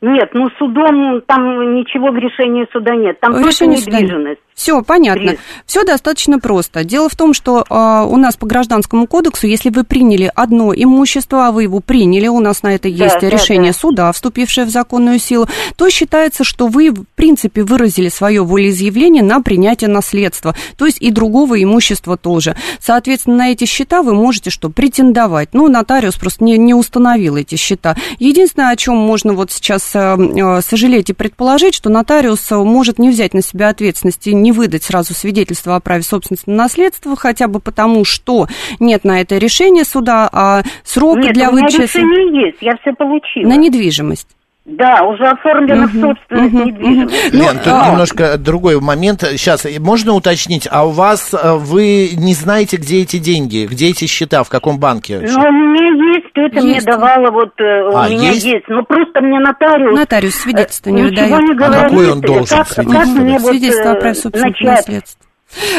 Нет, 0.00 0.30
ну 0.32 0.48
судом 0.58 1.20
там 1.26 1.74
ничего 1.74 2.12
в 2.12 2.16
решении 2.16 2.66
суда 2.72 2.94
нет, 2.94 3.18
там 3.18 3.32
в 3.32 3.42
просто 3.42 3.66
недвижимость. 3.66 4.40
Все 4.58 4.82
понятно. 4.82 5.36
Все 5.66 5.84
достаточно 5.84 6.40
просто. 6.40 6.82
Дело 6.82 7.08
в 7.08 7.14
том, 7.14 7.32
что 7.32 7.64
э, 7.70 8.06
у 8.10 8.16
нас 8.16 8.36
по 8.36 8.44
гражданскому 8.44 9.06
кодексу, 9.06 9.46
если 9.46 9.70
вы 9.70 9.84
приняли 9.84 10.32
одно 10.34 10.74
имущество, 10.74 11.46
а 11.46 11.52
вы 11.52 11.62
его 11.62 11.78
приняли, 11.78 12.26
у 12.26 12.40
нас 12.40 12.64
на 12.64 12.74
это 12.74 12.88
есть 12.88 13.20
да, 13.20 13.28
решение 13.28 13.70
да, 13.70 13.76
да. 13.76 13.80
суда, 13.80 14.12
вступившее 14.12 14.64
в 14.66 14.70
законную 14.70 15.20
силу, 15.20 15.46
то 15.76 15.88
считается, 15.90 16.42
что 16.42 16.66
вы, 16.66 16.90
в 16.90 17.04
принципе, 17.14 17.62
выразили 17.62 18.08
свое 18.08 18.42
волеизъявление 18.42 19.22
на 19.22 19.40
принятие 19.42 19.90
наследства, 19.90 20.56
то 20.76 20.86
есть 20.86 21.00
и 21.00 21.12
другого 21.12 21.62
имущества 21.62 22.16
тоже. 22.16 22.56
Соответственно, 22.80 23.36
на 23.36 23.52
эти 23.52 23.64
счета 23.64 24.02
вы 24.02 24.12
можете 24.12 24.50
что, 24.50 24.70
претендовать. 24.70 25.50
Ну, 25.52 25.68
нотариус 25.68 26.16
просто 26.16 26.42
не, 26.42 26.58
не 26.58 26.74
установил 26.74 27.36
эти 27.36 27.54
счета. 27.54 27.96
Единственное, 28.18 28.70
о 28.70 28.76
чем 28.76 28.96
можно 28.96 29.34
вот 29.34 29.52
сейчас 29.52 29.88
э, 29.94 30.16
э 30.18 30.62
сожалеть 30.62 31.10
и 31.10 31.12
предположить, 31.12 31.74
что 31.74 31.90
нотариус 31.90 32.50
может 32.50 32.98
не 32.98 33.10
взять 33.10 33.34
на 33.34 33.42
себя 33.42 33.68
ответственности 33.68 34.30
не 34.48 34.52
выдать 34.52 34.82
сразу 34.82 35.12
свидетельство 35.12 35.76
о 35.76 35.80
праве 35.80 36.02
собственности 36.02 36.48
на 36.48 36.56
наследство, 36.56 37.16
хотя 37.16 37.48
бы 37.48 37.60
потому, 37.60 38.04
что 38.06 38.46
нет 38.80 39.04
на 39.04 39.20
это 39.20 39.36
решения 39.36 39.84
суда, 39.84 40.28
а 40.32 40.62
срок 40.84 41.18
нет, 41.18 41.34
для 41.34 41.50
выдачи... 41.50 41.80
Нет, 41.80 41.94
решение 41.94 42.46
есть, 42.46 42.58
я 42.62 42.76
все 42.78 42.94
получила. 42.94 43.46
На 43.46 43.56
недвижимость. 43.56 44.37
Да, 44.68 45.02
уже 45.02 45.24
оформлена 45.24 45.86
угу, 45.86 45.98
собственность 45.98 46.54
угу, 46.54 46.64
недвижимости. 46.64 47.34
Лен, 47.34 47.58
тут 47.58 47.72
а... 47.72 47.90
немножко 47.90 48.36
другой 48.36 48.78
момент. 48.78 49.22
Сейчас, 49.22 49.66
можно 49.80 50.12
уточнить, 50.12 50.68
а 50.70 50.86
у 50.86 50.90
вас, 50.90 51.32
э, 51.32 51.54
вы 51.54 52.10
не 52.14 52.34
знаете, 52.34 52.76
где 52.76 53.00
эти 53.00 53.16
деньги, 53.16 53.66
где 53.66 53.88
эти 53.88 54.04
счета, 54.04 54.44
в 54.44 54.50
каком 54.50 54.78
банке? 54.78 55.20
Ну, 55.22 55.40
у 55.40 55.52
меня 55.52 56.12
есть, 56.12 56.26
это 56.34 56.60
мне 56.60 56.82
давала, 56.82 57.30
вот, 57.30 57.58
э, 57.58 57.64
а, 57.64 58.08
у 58.08 58.10
меня 58.10 58.32
есть? 58.32 58.44
есть. 58.44 58.68
Но 58.68 58.82
просто 58.82 59.22
мне 59.22 59.40
нотариус... 59.40 59.98
Нотариус 59.98 60.34
свидетельство 60.34 60.90
не 60.90 61.02
выдает. 61.02 61.30
Не 61.30 61.54
говорит, 61.54 61.76
а 61.76 61.88
какой 61.88 62.12
он 62.12 62.20
должен 62.20 62.58
как, 62.58 62.68
как 62.68 63.06
мне 63.06 63.38
вот, 63.38 63.50
Свидетельство 63.50 63.92
о 63.92 63.94
праве 63.94 64.14
собственности 64.14 64.64
наследства. 64.64 65.27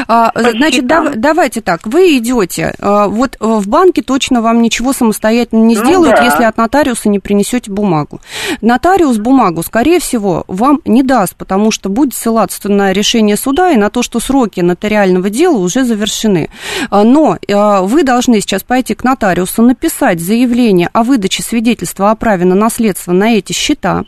А, 0.08 0.32
значит, 0.36 0.88
да, 0.88 1.12
давайте 1.16 1.62
так, 1.62 1.86
вы 1.86 2.18
идете, 2.18 2.74
а, 2.80 3.08
вот 3.08 3.38
э, 3.40 3.46
в 3.46 3.68
банке 3.68 4.02
точно 4.02 4.42
вам 4.42 4.62
ничего 4.62 4.94
самостоятельно 4.94 5.64
не 5.64 5.76
ну 5.76 5.86
сделают, 5.86 6.16
ну, 6.16 6.22
да. 6.22 6.26
если 6.26 6.44
от 6.44 6.58
нотариуса 6.58 7.10
не 7.10 7.20
принесете 7.20 7.72
бумагу. 7.72 8.20
Нотариус 8.62 9.18
бумагу, 9.18 9.62
скорее 9.62 10.00
всего, 10.00 10.44
вам 10.48 10.82
не 10.86 11.04
даст, 11.04 11.36
потому 11.36 11.70
что 11.70 11.90
будет 11.90 12.16
ссылаться 12.16 12.70
на 12.70 12.94
решение 12.94 13.38
суда 13.38 13.72
и 13.72 13.78
на 13.78 13.90
то, 13.90 14.02
что 14.02 14.20
сроки 14.20 14.60
нотариального 14.62 15.30
дела 15.30 15.58
уже 15.58 15.84
завершены. 15.84 16.50
А, 16.90 17.04
но 17.04 17.38
вы 17.48 18.04
должны 18.04 18.42
сейчас 18.42 18.64
пойти 18.64 18.96
к 18.96 19.04
нотариусу, 19.04 19.62
написать 19.62 20.20
заявление 20.20 20.90
о 20.94 21.04
выдаче 21.04 21.44
свидетельства 21.44 22.12
о 22.12 22.16
праве 22.16 22.46
на 22.46 22.56
наследство 22.56 23.12
на 23.12 23.38
эти 23.38 23.54
счета, 23.54 24.06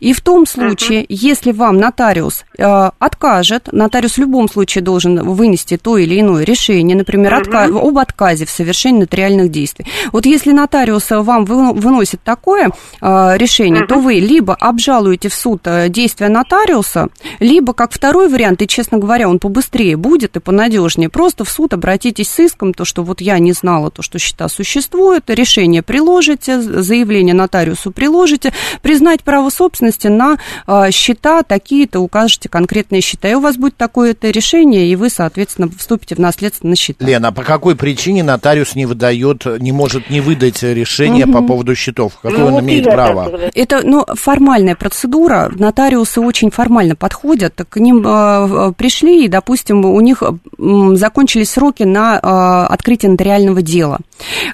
и 0.00 0.12
в 0.12 0.20
том 0.20 0.46
случае, 0.46 1.02
uh-huh. 1.02 1.06
если 1.08 1.52
вам 1.52 1.78
нотариус 1.78 2.44
э, 2.58 2.90
откажет, 2.98 3.68
нотариус 3.72 4.14
в 4.14 4.18
любом 4.18 4.48
случае 4.48 4.82
должен 4.82 5.22
вынести 5.34 5.76
то 5.76 5.98
или 5.98 6.20
иное 6.20 6.44
решение, 6.44 6.96
например, 6.96 7.34
uh-huh. 7.34 7.42
отка- 7.42 7.88
об 7.88 7.98
отказе 7.98 8.46
в 8.46 8.50
совершении 8.50 9.00
нотариальных 9.00 9.50
действий. 9.50 9.86
Вот 10.12 10.26
если 10.26 10.52
нотариус 10.52 11.10
вам 11.10 11.44
выносит 11.44 12.22
такое 12.22 12.70
э, 13.00 13.36
решение, 13.36 13.82
uh-huh. 13.82 13.88
то 13.88 13.96
вы 13.96 14.14
либо 14.14 14.54
обжалуете 14.54 15.28
в 15.28 15.34
суд 15.34 15.62
э, 15.64 15.88
действия 15.88 16.28
нотариуса, 16.28 17.08
либо, 17.40 17.72
как 17.72 17.92
второй 17.92 18.28
вариант, 18.28 18.62
и, 18.62 18.66
честно 18.66 18.98
говоря, 18.98 19.28
он 19.28 19.38
побыстрее 19.38 19.96
будет 19.96 20.36
и 20.36 20.40
понадежнее, 20.40 21.08
просто 21.08 21.44
в 21.44 21.48
суд 21.50 21.72
обратитесь 21.72 22.30
с 22.30 22.38
иском, 22.38 22.74
то, 22.74 22.84
что 22.84 23.02
вот 23.02 23.20
я 23.20 23.38
не 23.38 23.52
знала, 23.52 23.90
то, 23.90 24.02
что 24.02 24.18
счета 24.18 24.48
существуют, 24.48 25.28
решение 25.28 25.82
приложите, 25.82 26.60
заявление 26.60 27.34
нотариусу 27.34 27.90
приложите, 27.90 28.52
признать 28.82 29.22
право 29.22 29.50
собственности 29.52 30.08
на 30.08 30.38
а, 30.66 30.90
счета 30.90 31.42
такие-то, 31.42 32.00
укажете 32.00 32.48
конкретные 32.48 33.00
счета. 33.00 33.28
И 33.28 33.34
у 33.34 33.40
вас 33.40 33.56
будет 33.56 33.76
такое-то 33.76 34.30
решение, 34.30 34.86
и 34.86 34.96
вы, 34.96 35.10
соответственно, 35.10 35.68
вступите 35.76 36.14
в 36.14 36.18
наследство 36.18 36.66
на 36.66 36.76
счета. 36.76 37.04
Лена, 37.04 37.28
а 37.28 37.32
по 37.32 37.42
какой 37.44 37.76
причине 37.76 38.22
нотариус 38.22 38.74
не 38.74 38.86
выдает, 38.86 39.44
не 39.60 39.72
может 39.72 40.10
не 40.10 40.20
выдать 40.20 40.62
решение 40.62 41.26
угу. 41.26 41.34
по 41.34 41.42
поводу 41.42 41.74
счетов? 41.74 42.14
Какое 42.22 42.38
ну, 42.38 42.46
он 42.46 42.52
вот 42.52 42.62
имеет 42.62 42.84
право? 42.84 43.30
Это, 43.54 43.80
ну, 43.84 44.04
формальная 44.14 44.74
процедура. 44.74 45.50
Нотариусы 45.54 46.20
очень 46.20 46.50
формально 46.50 46.96
подходят. 46.96 47.60
К 47.68 47.76
ним 47.78 48.02
э, 48.06 48.72
пришли, 48.76 49.24
и, 49.24 49.28
допустим, 49.28 49.84
у 49.84 50.00
них 50.00 50.22
закончились 50.58 51.50
сроки 51.50 51.82
на 51.82 52.16
э, 52.16 52.72
открытие 52.72 53.10
нотариального 53.10 53.62
дела. 53.62 53.98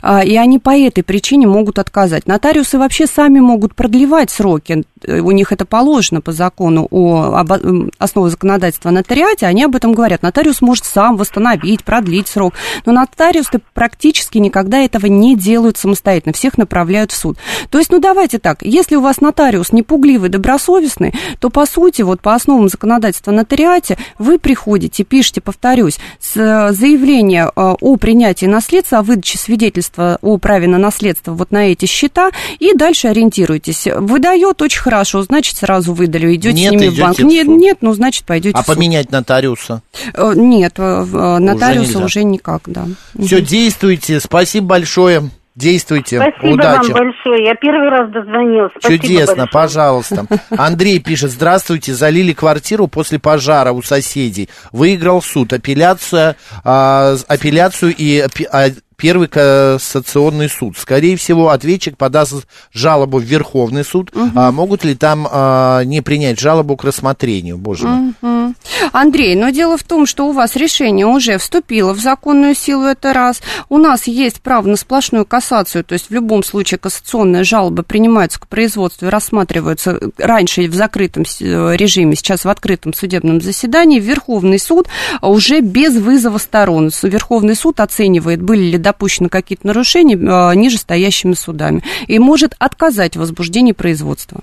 Э, 0.03 0.25
и 0.25 0.37
они 0.37 0.59
по 0.59 0.77
этой 0.77 1.03
причине 1.03 1.47
могут 1.47 1.79
отказать. 1.79 2.27
Нотариусы 2.27 2.79
вообще 2.79 3.07
сами 3.07 3.41
могут 3.41 3.75
продлевать 3.75 4.31
сроки. 4.31 4.85
Э, 5.07 5.21
у 5.21 5.31
них 5.31 5.53
это 5.53 5.65
положено 5.65 6.21
по 6.21 6.33
закону 6.33 6.87
о 6.91 7.35
об, 7.35 7.53
основе 7.99 8.31
законодательства 8.31 8.91
нотариате, 8.91 9.47
они 9.47 9.65
об 9.65 9.77
этом 9.77 9.93
говорят. 9.93 10.23
Нотариус 10.23 10.61
может 10.61 10.85
сам 10.85 11.17
восстановить, 11.17 11.85
продлить 11.85 12.29
срок, 12.29 12.55
но 12.87 12.93
нотариусы 12.93 13.61
практически 13.75 14.39
никогда 14.39 14.79
этого 14.79 15.07
не 15.07 15.37
делают 15.37 15.77
самостоятельно, 15.77 16.33
всех 16.33 16.59
направляют 16.59 17.13
в 17.13 17.17
суд. 17.17 17.39
То 17.71 17.79
есть, 17.79 17.91
ну 17.91 17.99
давайте 17.99 18.39
так, 18.39 18.63
если 18.63 18.97
у 18.97 19.01
вас 19.01 19.21
нотариус 19.21 19.73
не 19.73 19.83
пугливый, 19.83 20.29
добросовестный, 20.29 21.15
то 21.41 21.51
по 21.51 21.67
сути, 21.67 22.03
вот 22.03 22.21
по 22.21 22.35
основам 22.35 22.69
законодательства 22.69 23.31
нотариате 23.31 23.99
вы 24.19 24.39
приходите, 24.39 25.05
пишете, 25.05 25.41
повторюсь, 25.41 25.99
с 26.21 26.37
э, 26.37 26.73
заявление 26.73 27.51
э, 27.55 27.75
о 27.81 27.97
принятии 27.97 28.47
наследства, 28.47 28.99
о 28.99 29.03
выдаче 29.03 29.39
свидетельства 29.39 30.19
о 30.23 30.39
праве 30.39 30.69
на 30.69 30.79
наследство 30.79 31.33
вот 31.33 31.51
на 31.51 31.71
эти 31.71 31.87
счета, 31.87 32.31
и 32.59 32.75
дальше 32.75 33.09
ориентируйтесь. 33.09 33.89
Выдает 33.97 34.63
очень 34.63 34.81
хорошо, 34.89 35.23
значит, 35.23 35.57
сразу 35.57 35.93
выдали, 35.93 36.35
идете 36.35 36.55
нет, 36.55 36.73
с 36.73 36.77
ними 36.77 36.89
в 36.89 36.99
банк. 36.99 37.19
Нет, 37.19 37.47
нет, 37.47 37.79
ну, 37.83 37.93
значит, 37.93 38.25
пойдете 38.25 38.57
А 38.59 38.63
поменять 38.63 39.13
нотариуса? 39.13 39.83
Э, 40.15 40.33
нет, 40.35 40.75
э, 40.79 41.05
нотариуса 41.39 41.99
уже, 41.99 42.05
уже 42.05 42.25
никак, 42.25 42.63
да. 42.67 42.87
Все, 43.23 43.43
действуйте, 43.43 44.19
спасибо 44.21 44.67
большое. 44.67 45.31
Действуйте. 45.55 46.19
Спасибо 46.21 46.55
Удачи. 46.55 46.93
вам 46.93 47.01
большое. 47.01 47.45
Я 47.45 47.55
первый 47.57 47.89
раз 47.89 48.13
дозвонился. 48.13 48.77
Спасибо 48.79 49.03
Чудесно, 49.03 49.27
большое. 49.27 49.49
пожалуйста. 49.53 50.27
Андрей 50.57 51.01
пишет, 51.01 51.33
здравствуйте, 51.33 51.95
залили 51.95 52.33
квартиру 52.33 52.87
после 52.87 53.19
пожара 53.19 53.73
у 53.73 53.83
соседей. 53.83 54.49
Выиграл 54.71 55.21
суд, 55.21 55.53
апелляция, 55.53 56.37
а, 56.63 57.17
апелляцию 57.27 57.93
и 57.97 58.21
а, 58.53 58.69
Первый 59.01 59.29
кассационный 59.29 60.49
суд. 60.49 60.77
Скорее 60.77 61.17
всего, 61.17 61.51
ответчик 61.51 61.97
подаст 61.97 62.49
жалобу 62.73 63.19
в 63.19 63.23
Верховный 63.23 63.85
суд. 63.85 64.11
Угу. 64.15 64.31
А 64.35 64.51
могут 64.51 64.83
ли 64.83 64.97
там 64.97 65.29
а, 65.31 65.85
не 65.85 66.01
принять 66.01 66.41
жалобу 66.41 66.77
к 66.77 66.83
рассмотрению? 66.83 67.59
Боже 67.59 67.87
мой. 67.87 68.15
Угу. 68.21 68.55
Андрей, 68.93 69.37
но 69.37 69.51
дело 69.51 69.77
в 69.77 69.83
том, 69.83 70.07
что 70.07 70.29
у 70.29 70.33
вас 70.33 70.57
решение 70.57 71.07
уже 71.07 71.39
вступило 71.39 71.93
в 71.93 72.01
законную 72.01 72.55
силу, 72.55 72.85
это 72.85 73.13
раз. 73.13 73.41
У 73.69 73.79
нас 73.79 74.07
есть 74.09 74.41
право 74.41 74.67
на 74.67 74.77
сплошную 74.77 75.25
кассацию, 75.25 75.85
то 75.85 75.93
есть 75.93 76.11
в 76.11 76.13
любом 76.13 76.43
случае 76.43 76.79
кассационная 76.79 77.45
жалоба 77.45 77.83
принимается 77.83 78.41
к 78.41 78.49
производству 78.49 79.07
и 79.07 79.11
рассматривается 79.11 80.01
раньше 80.19 80.69
в 80.69 80.75
закрытом 80.75 81.23
э, 81.23 81.77
режиме, 81.77 82.17
сейчас 82.17 82.45
в 82.45 82.49
открытом 82.49 82.95
судебном 82.95 83.41
заседании. 83.41 84.01
Верховный 84.01 84.59
суд 84.59 84.89
уже 85.23 85.61
без 85.61 85.97
вызова 85.97 86.39
сторон. 86.39 86.91
Верховный 87.03 87.55
суд 87.55 87.81
оценивает, 87.81 88.43
были 88.43 88.73
ли 88.73 88.79
допущены 88.89 89.29
какие-то 89.29 89.67
нарушения 89.67 90.19
а, 90.19 90.55
нижестоящими 90.55 91.35
судами 91.35 91.83
и 92.07 92.19
может 92.19 92.55
отказать 92.59 93.17
в 93.17 93.21
возбуждении 93.21 93.73
производства. 93.73 94.43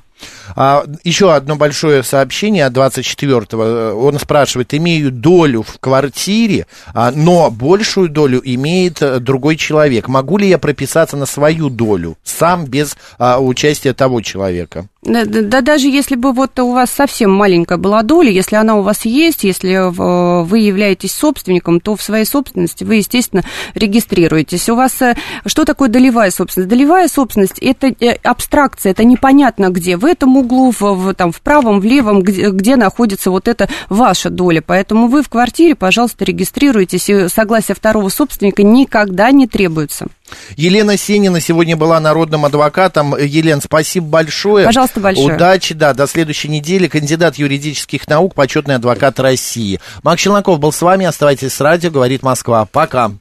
А, 0.55 0.83
еще 1.03 1.33
одно 1.33 1.55
большое 1.55 2.03
сообщение 2.03 2.65
от 2.65 2.73
24-го. 2.73 3.99
Он 3.99 4.19
спрашивает, 4.19 4.73
имею 4.73 5.11
долю 5.11 5.63
в 5.63 5.79
квартире, 5.79 6.67
а, 6.93 7.11
но 7.11 7.49
большую 7.51 8.09
долю 8.09 8.41
имеет 8.43 9.01
э, 9.01 9.19
другой 9.19 9.55
человек. 9.55 10.07
Могу 10.07 10.37
ли 10.37 10.47
я 10.47 10.57
прописаться 10.57 11.17
на 11.17 11.25
свою 11.25 11.69
долю 11.69 12.17
сам 12.23 12.65
без 12.65 12.97
а, 13.17 13.39
участия 13.39 13.93
того 13.93 14.21
человека? 14.21 14.87
Да, 15.03 15.23
да, 15.25 15.61
даже 15.61 15.87
если 15.87 16.15
бы 16.15 16.33
вот 16.33 16.59
у 16.59 16.71
вас 16.71 16.89
совсем 16.89 17.31
маленькая 17.31 17.77
была 17.77 18.01
доля, 18.01 18.31
если 18.31 18.55
она 18.55 18.75
у 18.75 18.81
вас 18.81 19.05
есть, 19.05 19.43
если 19.43 19.91
вы 19.91 20.59
являетесь 20.59 21.11
собственником, 21.11 21.79
то 21.79 21.95
в 21.95 22.01
своей 22.01 22.25
собственности 22.25 22.83
вы, 22.83 22.95
естественно, 22.95 23.43
регистрируетесь. 23.75 24.67
У 24.67 24.75
вас 24.75 24.99
э, 25.01 25.15
что 25.45 25.63
такое 25.63 25.89
долевая 25.89 26.31
собственность? 26.31 26.69
Долевая 26.69 27.07
собственность– 27.07 27.59
это 27.61 27.87
э, 27.87 28.17
абстракция, 28.23 28.91
это 28.91 29.03
непонятно 29.03 29.69
где. 29.69 29.95
В 29.95 30.05
углу, 30.35 30.71
в, 30.71 30.81
в, 30.81 31.13
там, 31.13 31.31
в 31.31 31.41
правом, 31.41 31.79
в 31.79 31.83
левом, 31.83 32.21
где, 32.21 32.49
где 32.49 32.75
находится 32.75 33.31
вот 33.31 33.47
эта 33.47 33.69
ваша 33.89 34.29
доля. 34.29 34.61
Поэтому 34.65 35.07
вы 35.07 35.23
в 35.23 35.29
квартире, 35.29 35.75
пожалуйста, 35.75 36.25
регистрируйтесь, 36.25 37.09
и 37.09 37.27
согласие 37.27 37.75
второго 37.75 38.09
собственника 38.09 38.63
никогда 38.63 39.31
не 39.31 39.47
требуется. 39.47 40.07
Елена 40.55 40.97
Сенина 40.97 41.39
сегодня 41.39 41.77
была 41.77 41.99
народным 41.99 42.45
адвокатом. 42.45 43.15
Елена, 43.17 43.61
спасибо 43.61 44.07
большое. 44.07 44.65
Пожалуйста, 44.65 44.99
большое. 44.99 45.35
Удачи, 45.35 45.73
да, 45.73 45.93
до 45.93 46.07
следующей 46.07 46.49
недели. 46.49 46.87
Кандидат 46.87 47.35
юридических 47.35 48.07
наук, 48.07 48.33
почетный 48.33 48.75
адвокат 48.75 49.19
России. 49.19 49.79
Макс 50.03 50.21
Челноков 50.21 50.59
был 50.59 50.71
с 50.71 50.81
вами. 50.81 51.05
Оставайтесь 51.05 51.53
с 51.53 51.61
радио, 51.61 51.91
говорит 51.91 52.23
Москва. 52.23 52.65
Пока. 52.71 53.11